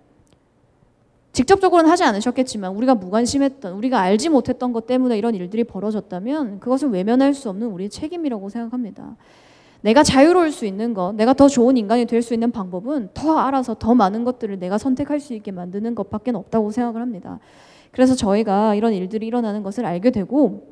직접적으로는 1.31 1.89
하지 1.89 2.03
않으셨겠지만 2.03 2.75
우리가 2.75 2.93
무관심했던 2.95 3.73
우리가 3.73 3.99
알지 3.99 4.29
못했던 4.29 4.71
것 4.71 4.85
때문에 4.85 5.17
이런 5.17 5.33
일들이 5.33 5.63
벌어졌다면 5.63 6.59
그것은 6.59 6.91
외면할 6.91 7.33
수 7.33 7.49
없는 7.49 7.67
우리의 7.67 7.89
책임이라고 7.89 8.49
생각합니다. 8.49 9.15
내가 9.81 10.03
자유로울 10.03 10.51
수 10.51 10.65
있는 10.65 10.93
것, 10.93 11.13
내가 11.15 11.33
더 11.33 11.47
좋은 11.47 11.75
인간이 11.75 12.05
될 12.05 12.21
수 12.21 12.33
있는 12.33 12.51
방법은 12.51 13.09
더 13.13 13.37
알아서 13.39 13.73
더 13.73 13.95
많은 13.95 14.23
것들을 14.23 14.59
내가 14.59 14.77
선택할 14.77 15.19
수 15.19 15.33
있게 15.33 15.51
만드는 15.51 15.95
것밖에 15.95 16.31
없다고 16.31 16.71
생각을 16.71 17.01
합니다. 17.01 17.39
그래서 17.91 18.15
저희가 18.15 18.75
이런 18.75 18.93
일들이 18.93 19.25
일어나는 19.27 19.63
것을 19.63 19.85
알게 19.85 20.11
되고 20.11 20.67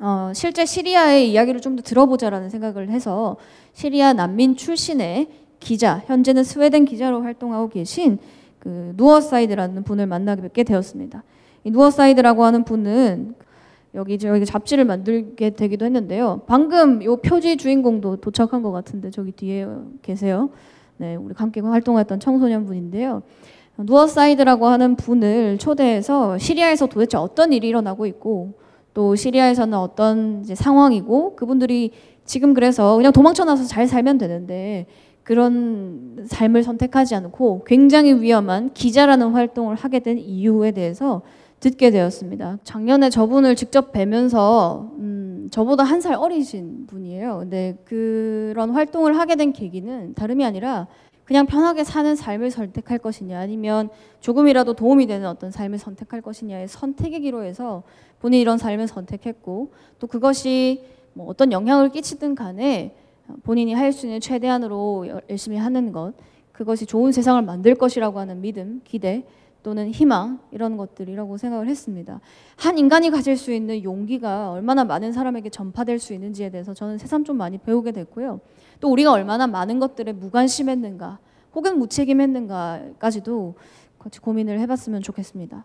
어, 0.00 0.32
실제 0.34 0.66
시리아의 0.66 1.30
이야기를 1.30 1.60
좀 1.60 1.76
더 1.76 1.82
들어보자라는 1.82 2.50
생각을 2.50 2.90
해서 2.90 3.36
시리아 3.74 4.12
난민 4.12 4.56
출신의 4.56 5.28
기자, 5.60 6.02
현재는 6.06 6.44
스웨덴 6.44 6.84
기자로 6.84 7.22
활동하고 7.22 7.68
계신 7.68 8.18
그 8.58 8.92
누어사이드라는 8.96 9.84
분을 9.84 10.06
만나게 10.06 10.62
되었습니다. 10.64 11.22
이 11.64 11.70
누어사이드라고 11.70 12.44
하는 12.44 12.64
분은 12.64 13.34
여기 13.94 14.18
저희 14.18 14.44
잡지를 14.44 14.84
만들게 14.84 15.50
되기도 15.50 15.84
했는데요. 15.84 16.42
방금 16.46 17.00
이 17.00 17.06
표지 17.22 17.56
주인공도 17.56 18.16
도착한 18.16 18.62
것 18.62 18.72
같은데 18.72 19.10
저기 19.10 19.32
뒤에 19.32 19.66
계세요. 20.02 20.50
네, 20.96 21.14
우리 21.14 21.34
함께 21.36 21.60
활동했던 21.60 22.20
청소년 22.20 22.66
분인데요. 22.66 23.22
누어사이드라고 23.76 24.66
하는 24.66 24.96
분을 24.96 25.58
초대해서 25.58 26.38
시리아에서 26.38 26.86
도대체 26.86 27.16
어떤 27.16 27.52
일이 27.52 27.68
일어나고 27.68 28.06
있고 28.06 28.54
또 28.94 29.16
시리아에서는 29.16 29.76
어떤 29.76 30.44
상황이고 30.44 31.34
그분들이 31.34 31.90
지금 32.24 32.54
그래서 32.54 32.96
그냥 32.96 33.12
도망쳐 33.12 33.44
나서 33.44 33.64
잘 33.64 33.86
살면 33.86 34.18
되는데 34.18 34.86
그런 35.24 36.24
삶을 36.26 36.62
선택하지 36.62 37.14
않고 37.16 37.64
굉장히 37.66 38.14
위험한 38.20 38.72
기자라는 38.74 39.30
활동을 39.30 39.74
하게 39.74 40.00
된 40.00 40.18
이유에 40.18 40.70
대해서 40.72 41.22
듣게 41.60 41.90
되었습니다. 41.90 42.58
작년에 42.62 43.08
저분을 43.08 43.56
직접 43.56 43.90
뵈면서 43.92 44.92
음, 44.98 45.48
저보다 45.50 45.82
한 45.82 46.00
살 46.02 46.14
어리신 46.14 46.86
분이에요. 46.86 47.38
근데 47.38 47.78
그런 47.86 48.70
활동을 48.70 49.16
하게 49.18 49.36
된 49.36 49.52
계기는 49.54 50.12
다름이 50.14 50.44
아니라 50.44 50.86
그냥 51.24 51.46
편하게 51.46 51.84
사는 51.84 52.14
삶을 52.14 52.50
선택할 52.50 52.98
것이냐 52.98 53.38
아니면 53.40 53.88
조금이라도 54.20 54.74
도움이 54.74 55.06
되는 55.06 55.26
어떤 55.26 55.50
삶을 55.50 55.78
선택할 55.78 56.20
것이냐의 56.20 56.68
선택의 56.68 57.20
기로에서 57.20 57.82
본인이 58.20 58.42
이런 58.42 58.58
삶을 58.58 58.86
선택했고 58.88 59.72
또 59.98 60.06
그것이 60.06 60.84
뭐 61.14 61.26
어떤 61.28 61.50
영향을 61.50 61.88
끼치든 61.88 62.34
간에 62.34 62.94
본인이 63.42 63.74
할 63.74 63.92
수 63.92 64.06
있는 64.06 64.20
최대한으로 64.20 65.06
열심히 65.30 65.56
하는 65.56 65.92
것, 65.92 66.14
그것이 66.52 66.86
좋은 66.86 67.12
세상을 67.12 67.40
만들 67.42 67.74
것이라고 67.74 68.18
하는 68.18 68.40
믿음, 68.40 68.80
기대 68.84 69.24
또는 69.62 69.90
희망 69.90 70.40
이런 70.52 70.76
것들이라고 70.76 71.36
생각을 71.38 71.68
했습니다. 71.68 72.20
한 72.56 72.78
인간이 72.78 73.10
가질 73.10 73.36
수 73.36 73.50
있는 73.52 73.82
용기가 73.82 74.50
얼마나 74.50 74.84
많은 74.84 75.12
사람에게 75.12 75.48
전파될 75.48 75.98
수 75.98 76.12
있는지에 76.12 76.50
대해서 76.50 76.74
저는 76.74 76.98
새삼 76.98 77.24
좀 77.24 77.38
많이 77.38 77.58
배우게 77.58 77.92
됐고요. 77.92 78.40
또 78.80 78.90
우리가 78.90 79.10
얼마나 79.10 79.46
많은 79.46 79.78
것들에 79.78 80.12
무관심했는가 80.12 81.18
혹은 81.54 81.78
무책임했는가까지도 81.78 83.54
같이 83.98 84.20
고민을 84.20 84.60
해봤으면 84.60 85.00
좋겠습니다. 85.02 85.64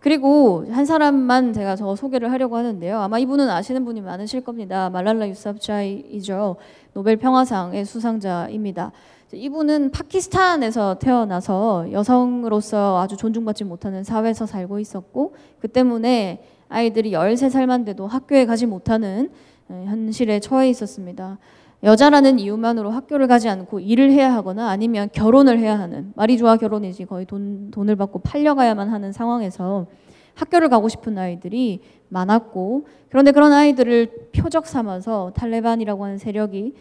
그리고 0.00 0.66
한 0.70 0.84
사람만 0.84 1.54
제가 1.54 1.76
저 1.76 1.96
소개를 1.96 2.30
하려고 2.30 2.56
하는데요. 2.56 2.98
아마 2.98 3.18
이분은 3.18 3.48
아시는 3.48 3.86
분이 3.86 4.02
많으실 4.02 4.42
겁니다. 4.42 4.90
말랄라 4.90 5.28
유삽자이죠. 5.28 6.56
노벨 6.94 7.16
평화상의 7.16 7.84
수상자입니다. 7.84 8.92
이분은 9.32 9.90
파키스탄에서 9.90 10.98
태어나서 11.00 11.90
여성으로서 11.90 13.00
아주 13.00 13.16
존중받지 13.16 13.64
못하는 13.64 14.04
사회에서 14.04 14.46
살고 14.46 14.78
있었고 14.78 15.34
그 15.60 15.68
때문에 15.68 16.42
아이들이 16.68 17.10
13살만 17.10 17.84
돼도 17.84 18.06
학교에 18.06 18.46
가지 18.46 18.66
못하는 18.66 19.30
현실에 19.68 20.38
처해 20.38 20.68
있었습니다. 20.70 21.38
여자라는 21.82 22.38
이유만으로 22.38 22.90
학교를 22.90 23.26
가지 23.26 23.48
않고 23.48 23.80
일을 23.80 24.10
해야 24.12 24.32
하거나 24.32 24.70
아니면 24.70 25.08
결혼을 25.12 25.58
해야 25.58 25.78
하는 25.78 26.12
말이 26.14 26.38
좋아 26.38 26.56
결혼이지 26.56 27.04
거의 27.06 27.26
돈, 27.26 27.70
돈을 27.72 27.96
받고 27.96 28.20
팔려가야만 28.20 28.88
하는 28.88 29.12
상황에서 29.12 29.86
학교를 30.34 30.68
가고 30.68 30.88
싶은 30.88 31.16
아이들이 31.18 31.80
많았고 32.08 32.86
그런데 33.08 33.32
그런 33.32 33.52
아이들을 33.52 34.30
표적 34.34 34.66
삼아서 34.66 35.32
탈레반이라고 35.34 36.04
하는 36.04 36.18
세력이 36.18 36.74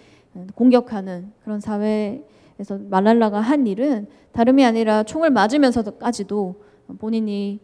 공격하는 0.55 1.31
그런 1.43 1.59
사회에서 1.59 2.79
말랄라가 2.89 3.39
한 3.39 3.67
일은 3.67 4.07
다름이 4.31 4.65
아니라 4.65 5.03
총을 5.03 5.29
맞으면서까지도 5.29 6.55
본인이 6.97 7.59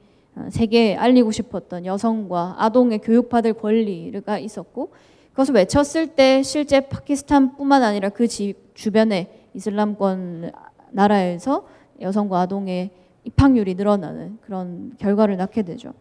세계에 0.49 0.95
알리고 0.95 1.31
싶었던 1.31 1.85
여성과 1.85 2.55
아동의 2.59 2.99
교육받을 2.99 3.53
권리가 3.53 4.39
있었고 4.39 4.91
그것을 5.31 5.55
외쳤을 5.55 6.07
때 6.07 6.43
실제 6.43 6.81
파키스탄뿐만 6.81 7.83
아니라 7.83 8.09
그 8.09 8.27
주변의 8.27 9.27
이슬람권 9.53 10.51
나라에서 10.91 11.67
여성과 12.01 12.41
아동의 12.41 12.91
입학률이 13.23 13.75
늘어나는 13.75 14.37
그런 14.41 14.93
결과를 14.97 15.37
낳게 15.37 15.63
되죠. 15.63 15.93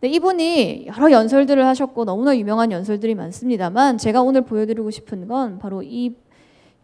네, 0.00 0.08
이분이 0.08 0.86
여러 0.86 1.10
연설들을 1.12 1.64
하셨고 1.64 2.04
너무나 2.04 2.36
유명한 2.36 2.72
연설들이 2.72 3.14
많습니다만 3.14 3.98
제가 3.98 4.22
오늘 4.22 4.42
보여드리고 4.42 4.90
싶은 4.90 5.28
건 5.28 5.58
바로 5.58 5.82
이, 5.82 6.14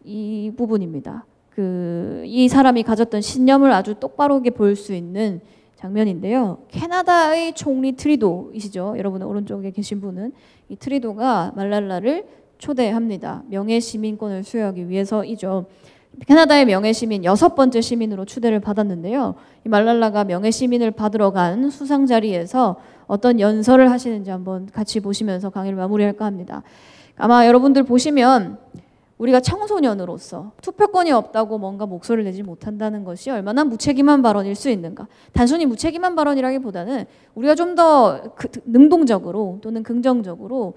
이 0.03 0.51
부분입니다. 0.55 1.25
그, 1.49 2.23
이 2.25 2.47
사람이 2.47 2.83
가졌던 2.83 3.19
신념을 3.21 3.73
아주 3.73 3.95
똑바르게 3.95 4.51
볼 4.51 4.75
수 4.75 4.93
있는 4.93 5.41
장면인데요. 5.75 6.59
캐나다의 6.69 7.53
총리 7.55 7.93
트리도이시죠. 7.93 8.95
여러분 8.97 9.21
오른쪽에 9.21 9.71
계신 9.71 10.01
분은 10.01 10.33
이 10.67 10.75
트리도가 10.75 11.53
말랄라를 11.55 12.25
초대합니다. 12.57 13.43
명예 13.47 13.79
시민권을 13.79 14.43
수여하기 14.43 14.89
위해서이죠. 14.89 15.65
캐나다의 16.25 16.65
명예 16.65 16.93
시민 16.93 17.23
여섯 17.23 17.55
번째 17.55 17.81
시민으로 17.81 18.25
추대를 18.25 18.59
받았는데요. 18.59 19.35
이 19.65 19.69
말랄라가 19.69 20.25
명예 20.25 20.51
시민을 20.51 20.91
받으러 20.91 21.31
간 21.31 21.69
수상 21.69 22.05
자리에서 22.05 22.77
어떤 23.07 23.39
연설을 23.39 23.89
하시는지 23.89 24.29
한번 24.29 24.67
같이 24.71 24.99
보시면서 24.99 25.49
강의를 25.49 25.77
마무리할까 25.77 26.25
합니다. 26.25 26.63
아마 27.17 27.47
여러분들 27.47 27.83
보시면 27.83 28.57
우리가 29.17 29.41
청소년으로서 29.41 30.53
투표권이 30.61 31.11
없다고 31.11 31.57
뭔가 31.57 31.85
목소리를 31.85 32.23
내지 32.23 32.41
못한다는 32.41 33.03
것이 33.03 33.29
얼마나 33.29 33.65
무책임한 33.65 34.21
발언일 34.21 34.55
수 34.55 34.69
있는가. 34.69 35.07
단순히 35.33 35.65
무책임한 35.65 36.15
발언이라기보다는 36.15 37.05
우리가 37.35 37.55
좀더 37.55 38.33
그, 38.35 38.47
능동적으로 38.65 39.59
또는 39.61 39.83
긍정적으로 39.83 40.67
어, 40.67 40.73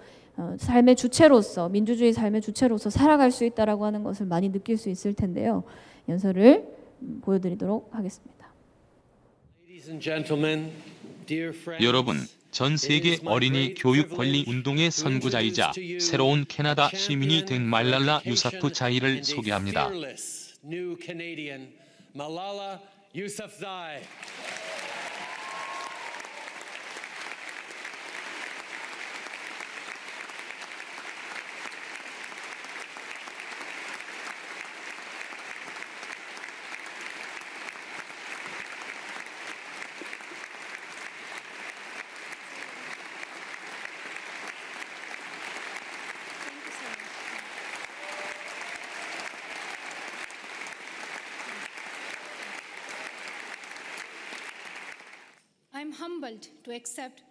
삶의 0.58 0.96
주체로서 0.96 1.68
민주주의 1.68 2.12
삶의 2.12 2.40
주체로서 2.42 2.90
살아갈 2.90 3.30
수 3.30 3.44
있다라고 3.44 3.84
하는 3.84 4.02
것을 4.02 4.26
많이 4.26 4.50
느낄 4.50 4.76
수 4.76 4.88
있을 4.90 5.14
텐데요. 5.14 5.64
연설을 6.08 6.64
음, 7.02 7.20
보여드리도록 7.24 7.90
하겠습니다. 7.92 8.52
여러분, 11.80 12.16
전 12.50 12.76
세계 12.76 13.18
어린이 13.24 13.74
교육 13.74 14.10
권리 14.10 14.44
운동의 14.46 14.90
선구자이자 14.90 15.72
새로운 16.00 16.44
캐나다 16.46 16.88
시민이 16.90 17.46
된 17.46 17.62
말랄라 17.62 18.20
유사프자이를 18.26 19.24
소개합니다. 19.24 19.90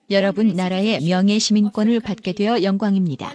여러분 0.09 0.47
나라의 0.55 1.01
명예 1.01 1.39
시민권을 1.39 1.99
받게 1.99 2.33
되어 2.33 2.63
영광입니다. 2.63 3.33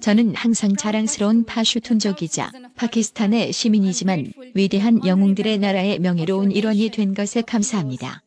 저는 0.00 0.34
항상 0.34 0.74
자랑스러운 0.76 1.44
파슈툰족이자 1.44 2.50
파키스탄의 2.76 3.52
시민이지만 3.52 4.32
위대한 4.54 5.04
영웅들의 5.06 5.58
나라의 5.58 5.98
명예로운 6.00 6.50
일원이 6.50 6.90
된 6.90 7.14
것에 7.14 7.42
감사합니다. 7.42 8.22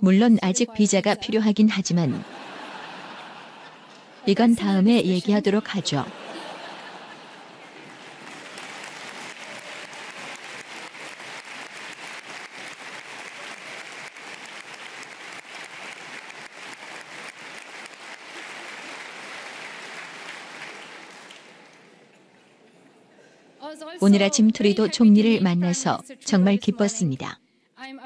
물론 0.00 0.38
아직 0.42 0.72
비자가 0.74 1.14
필요하긴 1.14 1.68
하지만 1.68 2.22
이건 4.26 4.54
다음에 4.54 5.04
얘기하도록 5.04 5.74
하죠. 5.76 6.04
오늘 24.10 24.24
아침 24.24 24.50
트리도 24.50 24.90
총리를 24.90 25.40
만나서 25.40 26.00
정말 26.24 26.56
기뻤습니다. 26.56 27.38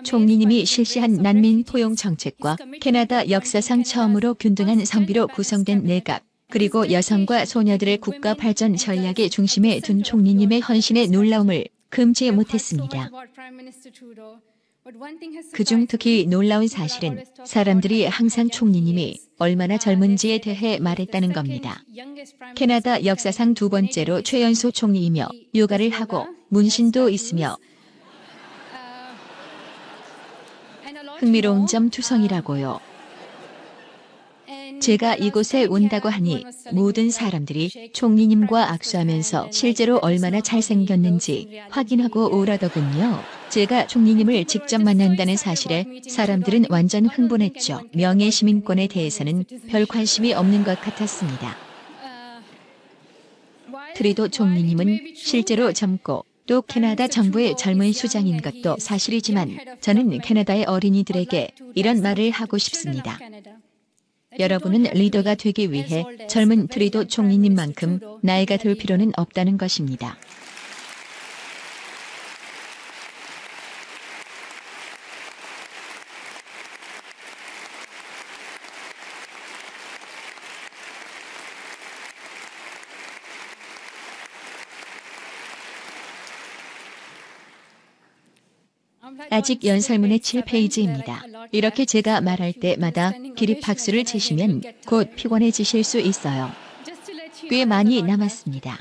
총리님이 0.05 0.66
실시한 0.66 1.14
난민 1.14 1.64
포용 1.64 1.96
정책과 1.96 2.59
캐나다 2.82 3.30
역사상 3.30 3.84
처음으로 3.84 4.34
균등한 4.34 4.84
성비로 4.84 5.28
구성된 5.28 5.84
내각, 5.84 6.22
그리고 6.50 6.90
여성과 6.92 7.46
소녀들의 7.46 7.96
국가 8.02 8.34
발전 8.34 8.76
전략의 8.76 9.30
중심에 9.30 9.80
둔 9.80 10.02
총리님의 10.02 10.61
헌신의 10.61 11.09
놀라움을 11.09 11.68
금치 11.88 12.30
못했습니다. 12.32 13.09
그중 15.55 15.87
특히 15.87 16.26
놀라운 16.26 16.68
사실은 16.68 17.24
사람들이 17.47 18.05
항상 18.05 18.51
총리님이 18.51 19.18
얼마나 19.39 19.78
젊은지에 19.78 20.41
대해 20.43 20.78
말했다는 20.78 21.32
겁니다. 21.32 21.82
캐나다 22.55 23.03
역사상 23.07 23.55
두 23.55 23.70
번째로 23.70 24.20
최연소 24.20 24.70
총리이며 24.70 25.28
요가를 25.55 25.89
하고 25.89 26.26
문신도 26.49 27.09
있으며 27.09 27.57
흥미로운 31.18 31.66
점 31.66 31.89
투성이라고요. 31.89 32.93
제가 34.85 35.14
이곳에 35.14 35.64
온다고 35.64 36.11
하니 36.11 36.45
모든 36.72 37.11
사람들이 37.11 37.91
총리님과 37.95 38.70
악수하면서 38.72 39.49
실제로 39.51 39.97
얼마나 40.03 40.43
잘생겼는지 40.43 41.62
확인하고 41.70 42.37
오라더군요. 42.37 43.18
제가 43.49 43.87
총리님을 43.87 44.45
직접 44.45 44.82
만난다는 44.82 45.39
사실에 45.39 45.87
사람들은 46.07 46.66
완전 46.68 47.07
흥분했죠. 47.07 47.80
명예 47.95 48.28
시민권에 48.28 48.89
대해서는 48.89 49.47
별 49.68 49.87
관심이 49.87 50.35
없는 50.35 50.64
것 50.64 50.78
같았습니다. 50.78 51.57
트리도 53.95 54.28
총리님은 54.28 55.14
실제로 55.16 55.72
젊고 55.72 56.26
또 56.47 56.61
캐나다 56.61 57.09
정부의 57.09 57.57
젊은 57.57 57.93
수장인 57.95 58.43
것도 58.43 58.76
사실이지만 58.78 59.57
저는 59.80 60.18
캐나다의 60.20 60.64
어린이들에게 60.66 61.53
이런 61.74 62.03
말을 62.03 62.30
하고 62.32 62.59
싶습니다. 62.59 63.18
여러분은 64.39 64.85
리더가 64.95 65.35
되기 65.35 65.72
위해 65.72 66.05
젊은 66.28 66.68
트리도 66.68 67.07
총리님만큼 67.07 68.01
나이가 68.22 68.57
들 68.57 68.74
필요는 68.74 69.12
없다는 69.16 69.59
것입니다. 69.59 70.16
아직 89.35 89.64
연설문의 89.64 90.20
7페이지입니다. 90.20 91.18
이렇게 91.51 91.85
제가 91.85 92.20
말할 92.20 92.53
때마다 92.53 93.12
기립 93.35 93.62
박수를 93.62 94.05
치시면 94.05 94.62
곧 94.87 95.11
피곤해지실 95.16 95.82
수 95.82 95.99
있어요. 95.99 96.53
꽤 97.51 97.64
많이 97.64 98.01
남았습니다. 98.01 98.78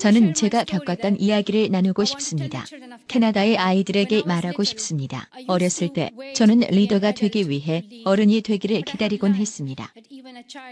저는 0.00 0.34
제가 0.34 0.64
겪었던 0.64 1.20
이야기를 1.20 1.70
나누고 1.70 2.04
싶습니다. 2.04 2.64
캐나다의 3.06 3.56
아이들에게 3.56 4.24
말하고 4.26 4.64
싶습니다. 4.64 5.28
어렸을 5.46 5.92
때 5.92 6.10
저는 6.34 6.60
리더가 6.68 7.12
되기 7.12 7.48
위해 7.48 7.84
어른이 8.04 8.42
되기를 8.42 8.82
기다리곤 8.82 9.36
했습니다. 9.36 9.94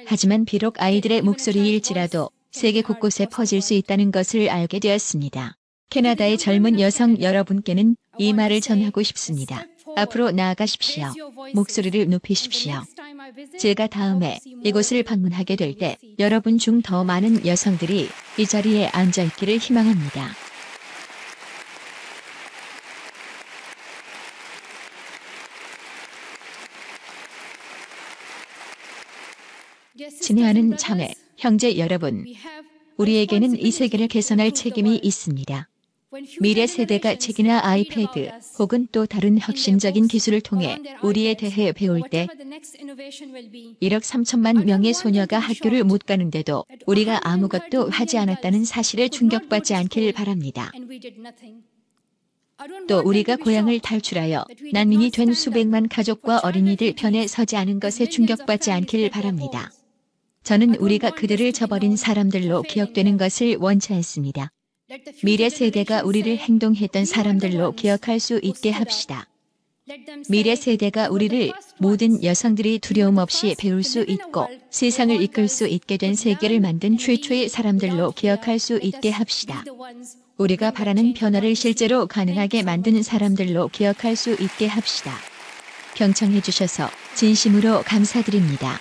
하지만 0.07 0.45
비록 0.45 0.83
아이들의 0.83 1.23
목소리일지라도 1.23 2.31
세계 2.51 2.83
곳곳에 2.83 3.27
퍼질 3.27 3.63
수 3.63 3.75
있다는 3.75 4.11
것을 4.11 4.51
알게 4.51 4.81
되었습니다. 4.81 5.57
캐나다의 5.91 6.39
젊은 6.39 6.79
여성 6.81 7.21
여러분께는 7.21 7.97
이 8.19 8.33
말을 8.33 8.61
전하고 8.61 9.03
싶습니다. 9.03 9.67
앞으로 9.97 10.31
나아가십시오. 10.31 11.07
목소리를 11.55 12.09
높이십시오. 12.09 12.83
제가 13.59 13.89
다음에 13.89 14.39
이곳을 14.65 15.03
방문하게 15.03 15.57
될 15.57 15.75
때 15.75 15.97
여러분 16.19 16.59
중 16.59 16.81
더 16.83 17.05
많은 17.05 17.45
여성들이 17.47 18.09
이 18.39 18.47
자리에 18.47 18.87
앉아 18.89 19.23
있기를 19.25 19.59
희망합니다. 19.59 20.31
친애하는 30.21 30.77
자매, 30.77 31.15
형제 31.37 31.77
여러분, 31.79 32.25
우리에게는 32.97 33.59
이 33.59 33.71
세계를 33.71 34.09
개선할 34.09 34.53
책임이 34.53 35.01
있습니다. 35.03 35.70
미래 36.41 36.67
세대가 36.67 37.17
책이나 37.17 37.61
아이패드 37.65 38.31
혹은 38.59 38.87
또 38.93 39.07
다른 39.07 39.39
혁신적인 39.39 40.09
기술을 40.09 40.41
통해 40.41 40.79
우리에 41.03 41.35
대해 41.35 41.73
배울 41.73 42.03
때 42.11 42.27
1억 43.83 44.01
3천만 44.01 44.65
명의 44.65 44.93
소녀가 44.93 45.39
학교를 45.39 45.85
못 45.85 46.05
가는데도 46.05 46.65
우리가 46.87 47.21
아무것도 47.23 47.91
하지 47.91 48.19
않았다는 48.19 48.65
사실에 48.65 49.09
충격받지 49.09 49.75
않길 49.75 50.13
바랍니다. 50.13 50.71
또 52.89 53.01
우리가 53.01 53.37
고향을 53.37 53.81
탈출하여 53.81 54.45
난민이 54.73 55.11
된 55.11 55.33
수백만 55.33 55.89
가족과 55.89 56.41
어린이들 56.43 56.95
편에 56.95 57.27
서지 57.27 57.57
않은 57.57 57.81
것에 57.81 58.07
충격받지 58.07 58.71
않길 58.71 59.11
바랍니다. 59.11 59.71
저는 60.43 60.77
우리가 60.77 61.11
그들을 61.11 61.53
저버린 61.53 61.97
사람들로 61.97 62.63
기억되는 62.63 63.17
것을 63.17 63.57
원치 63.59 63.95
않습니다. 63.95 64.51
미래 65.23 65.49
세대가 65.49 66.03
우리를 66.03 66.37
행동했던 66.37 67.05
사람들로 67.05 67.73
기억할 67.73 68.19
수 68.19 68.41
있게 68.43 68.71
합시다. 68.71 69.27
미래 70.29 70.57
세대가 70.57 71.09
우리를 71.09 71.53
모든 71.79 72.23
여성들이 72.23 72.79
두려움 72.81 73.19
없이 73.19 73.55
배울 73.59 73.83
수 73.83 74.05
있고 74.07 74.47
세상을 74.71 75.21
이끌 75.23 75.49
수 75.49 75.67
있게 75.67 75.97
된 75.97 76.15
세계를 76.15 76.61
만든 76.61 76.97
최초의 76.97 77.49
사람들로 77.49 78.13
기억할 78.13 78.59
수 78.59 78.79
있게 78.83 79.11
합시다. 79.11 79.65
우리가 80.39 80.71
바라는 80.71 81.15
변화를 81.15 81.55
실제로 81.55 82.07
가능하게 82.07 82.63
만드는 82.63 83.03
사람들로 83.03 83.69
기억할 83.69 84.17
수 84.17 84.33
있게 84.33 84.67
합시다. 84.67 85.13
경청해 85.95 86.41
주셔서 86.41 86.89
진심으로 87.15 87.83
감사드립니다. 87.83 88.79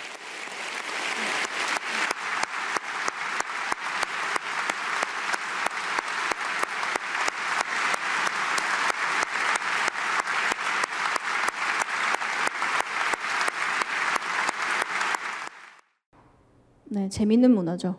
재밌는 17.10 17.50
문화죠. 17.50 17.96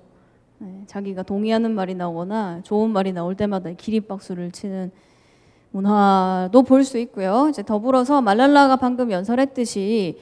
네, 0.59 0.83
자기가 0.87 1.23
동의하는 1.23 1.73
말이 1.75 1.95
나오거나 1.95 2.61
좋은 2.63 2.89
말이 2.91 3.13
나올 3.13 3.35
때마다 3.35 3.71
기립박수를 3.71 4.51
치는 4.51 4.91
문화도 5.71 6.63
볼 6.63 6.83
수 6.83 6.97
있고요. 6.99 7.47
이제 7.49 7.63
더불어서 7.63 8.21
말랄라가 8.21 8.75
방금 8.75 9.11
연설했듯이 9.11 10.17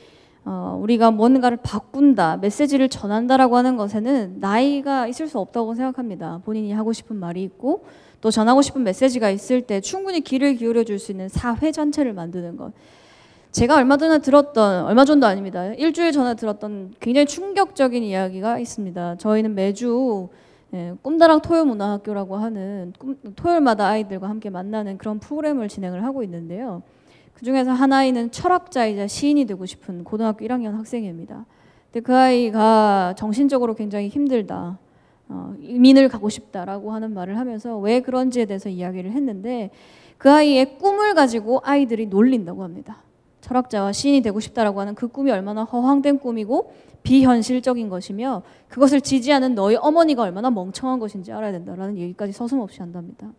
어, 0.46 0.80
우리가 0.82 1.12
뭔가를 1.12 1.58
바꾼다, 1.58 2.38
메시지를 2.38 2.88
전한다라고 2.90 3.58
하는 3.58 3.76
것에는 3.76 4.38
나이가 4.40 5.06
있을 5.08 5.28
수 5.28 5.38
없다고 5.40 5.76
생각합니다. 5.76 6.42
본인이 6.46 6.72
하고 6.72 6.94
싶은 6.94 7.16
말이 7.18 7.44
있고 7.44 7.84
또 8.22 8.32
전하고 8.32 8.62
싶은 8.62 8.84
메시지가 8.84 9.30
있을 9.32 9.62
때 9.62 9.82
충분히 9.82 10.22
귀를 10.22 10.56
기울여 10.56 10.84
줄 10.86 10.98
수 10.98 11.12
있는 11.12 11.28
사회 11.30 11.72
전체를 11.72 12.14
만드는 12.14 12.58
것. 12.58 12.72
제가 13.52 13.78
얼마 13.78 13.98
전에 13.98 14.20
들었던 14.20 14.86
얼마 14.86 15.06
전도 15.06 15.26
아닙니다. 15.26 15.66
일주일 15.74 16.12
전에 16.12 16.36
들었던 16.36 16.94
굉장히 17.00 17.26
충격적인 17.26 18.04
이야기가 18.04 18.60
있습니다. 18.60 19.16
저희는 19.16 19.56
매주 19.56 20.30
예, 20.76 20.94
꿈다랑 21.02 21.42
토요문화학교라고 21.42 22.38
하는 22.38 22.94
꿈, 23.00 23.18
토요일마다 23.36 23.88
아이들과 23.88 24.30
함께 24.30 24.52
만나는 24.52 25.00
그런 25.00 25.20
프로그램을 25.20 25.68
진행을 25.68 26.04
하고 26.04 26.22
있는데요. 26.22 26.84
그 27.34 27.44
중에서 27.44 27.72
한 27.72 27.92
아이는 27.92 28.30
철학자이자 28.30 29.08
시인이 29.08 29.46
되고 29.46 29.66
싶은 29.66 30.04
고등학교 30.04 30.46
1학년 30.46 30.74
학생입니다. 30.74 31.48
근데 31.86 32.02
그 32.02 32.16
아이가 32.16 33.16
정신적으로 33.18 33.74
굉장히 33.74 34.10
힘들다. 34.10 34.78
어, 35.30 35.56
이민을 35.60 36.08
가고 36.10 36.30
싶다라고 36.30 36.92
하는 36.92 37.16
말을 37.16 37.40
하면서 37.40 37.80
왜 37.80 38.02
그런지에 38.02 38.46
대해서 38.46 38.70
이야기를 38.70 39.12
했는데 39.12 39.72
그 40.20 40.30
아이의 40.30 40.78
꿈을 40.78 41.16
가지고 41.16 41.62
아이들이 41.64 42.06
놀린다고 42.06 42.64
합니다. 42.64 43.02
철학자와 43.42 43.92
시인이 43.92 44.22
되고 44.22 44.40
싶다라고 44.40 44.80
하는 44.82 44.96
그 44.96 45.08
꿈이 45.08 45.32
얼마나 45.32 45.64
허황된 45.64 46.20
꿈이고 46.20 46.74
비현실적인 47.04 47.90
것이며 47.90 48.44
그것을 48.68 49.02
지지하는 49.02 49.56
너희 49.56 49.76
어머니가 49.76 50.24
얼마나 50.24 50.50
멍청한 50.50 51.00
것인지 51.00 51.32
알아야 51.32 51.52
된다라는 51.52 51.98
얘기까지 51.98 52.34
서슴없이 52.34 52.80
한답니다. 52.82 53.32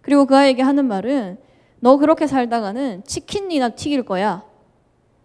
그리고 0.00 0.26
그 0.26 0.36
아이에게 0.36 0.62
하는 0.62 0.86
말은 0.86 1.38
너 1.80 1.98
그렇게 1.98 2.26
살다가는 2.26 3.02
치킨이나 3.04 3.70
튀길 3.70 4.04
거야. 4.04 4.42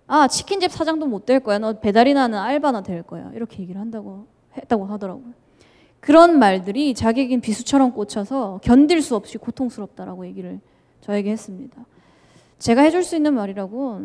아 0.08 0.28
치킨집 0.28 0.72
사장도 0.72 1.08
못 1.08 1.26
될 1.26 1.40
거야. 1.40 1.60
너 1.60 1.74
배달이나 1.80 2.24
하는 2.24 2.38
알바나 2.38 2.84
될 2.84 3.04
거야. 3.04 3.32
이렇게 3.34 3.62
얘기를 3.62 3.80
한다고 3.80 4.26
했다고 4.58 4.86
하더라고요. 4.86 5.34
그런 6.00 6.40
말들이 6.40 6.94
자기에겐 6.94 7.42
비수처럼 7.42 7.92
꽂혀서 7.94 8.62
견딜 8.64 9.02
수 9.02 9.16
없이 9.16 9.38
고통스럽다라고 9.38 10.26
얘기를 10.26 10.60
저에게 11.02 11.32
했습니다. 11.32 11.78
제가 12.60 12.82
해줄 12.82 13.03
수 13.03 13.16
있는 13.16 13.34
말이라고 13.34 14.01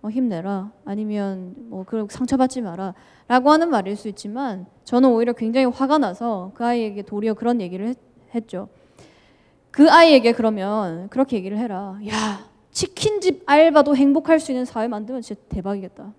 뭐 0.00 0.10
힘내라. 0.10 0.72
아니면 0.84 1.54
뭐 1.68 1.84
그런 1.84 2.08
상처받지 2.08 2.62
마라. 2.62 2.94
라고 3.28 3.50
하는 3.50 3.68
말일 3.68 3.96
수 3.96 4.08
있지만 4.08 4.66
저는 4.84 5.10
오히려 5.10 5.32
굉장히 5.34 5.66
화가 5.66 5.98
나서 5.98 6.50
그 6.54 6.64
아이에게 6.64 7.02
도리어 7.02 7.34
그런 7.34 7.60
얘기를 7.60 7.94
했, 8.34 8.48
죠그 8.48 9.90
아이에게 9.90 10.32
그러면 10.32 11.08
그렇게 11.08 11.36
얘기를 11.36 11.58
해라 11.58 11.98
야 12.08 12.48
치킨집 12.72 13.42
알바도 13.46 13.96
행복할 13.96 14.40
수 14.40 14.52
있는 14.52 14.64
사회 14.64 14.88
만들면 14.88 15.22
진짜 15.22 15.40
대박이겠다. 15.48 16.12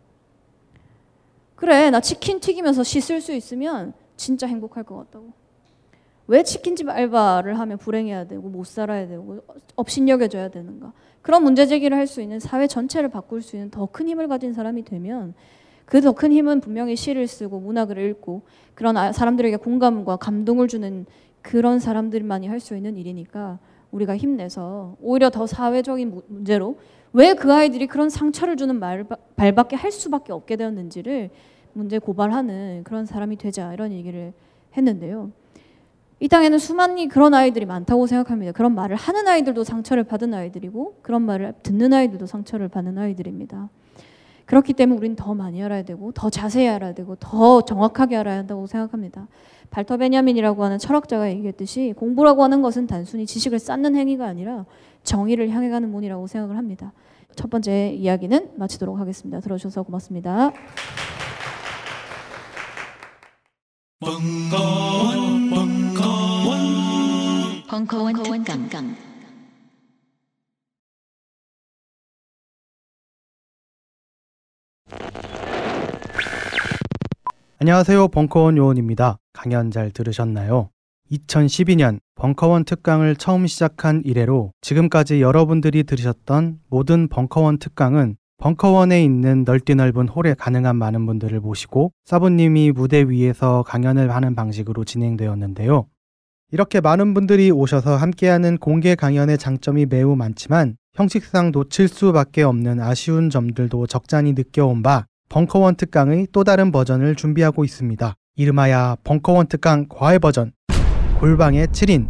그래 1.55 1.89
나 1.89 1.99
치킨 1.99 2.39
튀기면서 2.39 2.83
씻을 2.83 3.21
수 3.21 3.33
있으면 3.33 3.93
진짜 4.15 4.47
행복할 4.47 4.83
것 4.83 4.97
같다고 4.97 5.31
왜 6.29 6.43
치킨집 6.43 6.87
알바를 6.89 7.57
하면 7.57 7.77
불행해야 7.79 8.25
되고 8.25 8.47
못 8.49 8.65
살아야 8.67 9.07
되고 9.07 9.39
업신여겨져야 9.75 10.49
되는가 10.49 10.93
그런 11.23 11.43
문제 11.43 11.65
제기를 11.65 11.97
할 11.97 12.05
수 12.05 12.21
있는 12.21 12.39
사회 12.39 12.67
전체를 12.67 13.09
바꿀 13.09 13.41
수 13.41 13.55
있는 13.55 13.71
더 13.71 13.87
큰 13.87 14.07
힘을 14.07 14.27
가진 14.27 14.53
사람이 14.53 14.83
되면 14.85 15.33
그 15.85 16.01
더 16.01 16.11
큰 16.13 16.31
힘은 16.31 16.61
분명히 16.61 16.95
시를 16.95 17.25
쓰고 17.27 17.59
문학을 17.59 17.97
읽고 17.97 18.43
그런 18.75 18.95
아, 18.95 19.11
사람들에게 19.11 19.57
공감과 19.57 20.17
감동을 20.17 20.67
주는 20.67 21.07
그런 21.41 21.79
사람들만이 21.79 22.47
할 22.47 22.59
수 22.59 22.75
있는 22.75 22.95
일이니까 22.95 23.57
우리가 23.91 24.15
힘내서 24.15 24.97
오히려 25.01 25.31
더 25.31 25.47
사회적인 25.47 26.21
문제로 26.27 26.77
왜 27.11 27.33
그 27.33 27.51
아이들이 27.51 27.87
그런 27.87 28.11
상처를 28.11 28.55
주는 28.55 28.75
말, 28.77 29.03
발밖에 29.35 29.75
할 29.75 29.91
수밖에 29.91 30.31
없게 30.31 30.57
되었는지를 30.57 31.31
문제 31.73 31.97
고발하는 31.97 32.83
그런 32.83 33.07
사람이 33.07 33.37
되자 33.37 33.73
이런 33.73 33.91
얘기를 33.91 34.31
했는데요. 34.77 35.31
이 36.21 36.27
땅에는 36.27 36.57
수많이 36.57 37.07
그런 37.07 37.33
아이들이 37.33 37.65
많다고 37.65 38.05
생각합니다. 38.05 38.51
그런 38.51 38.75
말을 38.75 38.95
하는 38.95 39.27
아이들도 39.27 39.63
상처를 39.63 40.03
받은 40.03 40.33
아이들이고 40.33 40.97
그런 41.01 41.21
말을 41.21 41.53
듣는 41.63 41.93
아이들도 41.93 42.25
상처를 42.25 42.67
받는 42.67 42.97
아이들입니다. 42.97 43.69
그렇기 44.45 44.73
때문에 44.73 44.97
우리는 44.97 45.15
더 45.15 45.33
많이 45.33 45.63
알아야 45.63 45.83
되고 45.83 46.11
더 46.11 46.29
자세히 46.29 46.67
알아야 46.67 46.93
되고 46.93 47.15
더 47.15 47.61
정확하게 47.61 48.17
알아야 48.17 48.39
한다고 48.39 48.65
생각합니다. 48.67 49.27
발터 49.69 49.97
베냐민이라고 49.97 50.63
하는 50.63 50.79
철학자가 50.79 51.29
얘기했듯이 51.29 51.93
공부라고 51.95 52.43
하는 52.43 52.61
것은 52.61 52.87
단순히 52.87 53.25
지식을 53.25 53.59
쌓는 53.59 53.95
행위가 53.95 54.25
아니라 54.25 54.65
정의를 55.03 55.51
향해 55.51 55.69
가는 55.69 55.89
문이라고 55.89 56.27
생각을 56.27 56.57
합니다. 56.57 56.91
첫 57.35 57.49
번째 57.49 57.93
이야기는 57.93 58.53
마치도록 58.57 58.99
하겠습니다. 58.99 59.39
들어주셔서 59.39 59.83
고맙습니다. 59.83 60.51
벙커원, 63.99 65.49
벙커원, 65.51 65.88
벙커원 67.69 68.15
특강. 68.15 68.95
안녕하세요. 77.59 78.07
벙커원 78.07 78.57
요원입니다. 78.57 79.19
강연 79.33 79.69
잘 79.69 79.91
들으셨나요? 79.91 80.71
2012년 81.11 81.99
벙커원 82.15 82.65
특강을 82.65 83.15
처음 83.15 83.45
시작한 83.45 84.01
이래로 84.03 84.51
지금까지 84.61 85.21
여러분들이 85.21 85.83
들으셨던 85.83 86.61
모든 86.71 87.07
벙커원 87.07 87.59
특강은 87.59 88.17
벙커원에 88.39 89.03
있는 89.03 89.43
넓디 89.43 89.75
넓은 89.75 90.07
홀에 90.07 90.33
가능한 90.33 90.75
많은 90.75 91.05
분들을 91.05 91.39
모시고 91.39 91.91
사부님이 92.05 92.71
무대 92.71 93.03
위에서 93.03 93.61
강연을 93.61 94.15
하는 94.15 94.33
방식으로 94.33 94.85
진행되었는데요. 94.85 95.85
이렇게 96.51 96.81
많은 96.81 97.13
분들이 97.13 97.51
오셔서 97.51 97.95
함께하는 97.95 98.57
공개 98.57 98.95
강연의 98.95 99.37
장점이 99.37 99.85
매우 99.85 100.15
많지만 100.15 100.77
형식상 100.93 101.51
놓칠 101.51 101.87
수밖에 101.87 102.41
없는 102.41 102.79
아쉬운 102.81 103.29
점들도 103.29 103.85
적잖이 103.85 104.33
느껴온 104.33 104.81
바 104.81 105.05
벙커원 105.29 105.75
특강의 105.75 106.27
또 106.31 106.43
다른 106.43 106.71
버전을 106.71 107.13
준비하고 107.13 107.63
있습니다. 107.63 108.15
이름하여 108.35 108.97
벙커원 109.03 109.47
특강 109.47 109.85
과외 109.87 110.17
버전 110.17 110.51
골방의 111.19 111.67
7인 111.67 112.09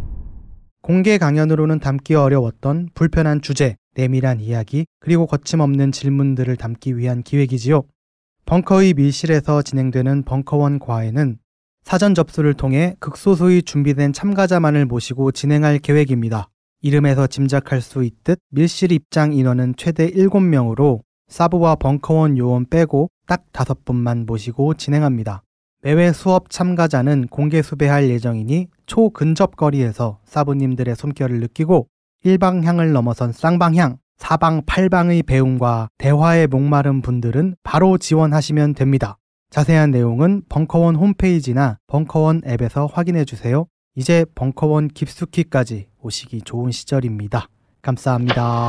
공개 0.80 1.18
강연으로는 1.18 1.78
담기 1.78 2.14
어려웠던 2.14 2.88
불편한 2.94 3.42
주제, 3.42 3.76
내밀한 3.94 4.40
이야기, 4.40 4.86
그리고 5.00 5.26
거침없는 5.26 5.92
질문들을 5.92 6.56
담기 6.56 6.96
위한 6.96 7.22
기획이지요. 7.22 7.82
벙커의 8.46 8.94
밀실에서 8.94 9.60
진행되는 9.60 10.22
벙커원 10.22 10.78
과외는 10.78 11.36
사전 11.90 12.14
접수를 12.14 12.54
통해 12.54 12.94
극소수의 13.00 13.64
준비된 13.64 14.12
참가자만을 14.12 14.86
모시고 14.86 15.32
진행할 15.32 15.78
계획입니다. 15.78 16.48
이름에서 16.82 17.26
짐작할 17.26 17.80
수 17.80 18.04
있듯 18.04 18.38
밀실 18.50 18.92
입장 18.92 19.32
인원은 19.32 19.74
최대 19.76 20.08
7명으로 20.10 21.00
사부와 21.28 21.74
벙커원 21.74 22.38
요원 22.38 22.66
빼고 22.70 23.08
딱 23.26 23.44
5분만 23.52 24.26
모시고 24.26 24.74
진행합니다. 24.74 25.42
매회 25.82 26.12
수업 26.12 26.50
참가자는 26.50 27.28
공개 27.28 27.62
수배할 27.62 28.08
예정이니 28.08 28.68
초근접 28.86 29.56
거리에서 29.56 30.20
사부님들의 30.24 30.94
숨결을 30.94 31.40
느끼고 31.40 31.88
일방향을 32.22 32.92
넘어선 32.92 33.32
쌍방향, 33.32 33.96
사방 34.16 34.62
팔방의 34.66 35.22
배움과 35.22 35.88
대화에 35.98 36.46
목마른 36.46 37.00
분들은 37.00 37.56
바로 37.62 37.96
지원하시면 37.96 38.74
됩니다. 38.74 39.16
자세한 39.50 39.90
내용은 39.90 40.42
벙커원 40.48 40.94
홈페이지나 40.96 41.78
벙커원 41.88 42.42
앱에서 42.46 42.86
확인해 42.86 43.24
주세요. 43.24 43.66
이제 43.96 44.24
벙커원 44.34 44.88
깊숙이까지 44.88 45.88
오시기 46.00 46.42
좋은 46.42 46.70
시절입니다. 46.70 47.48
감사합니다. 47.82 48.68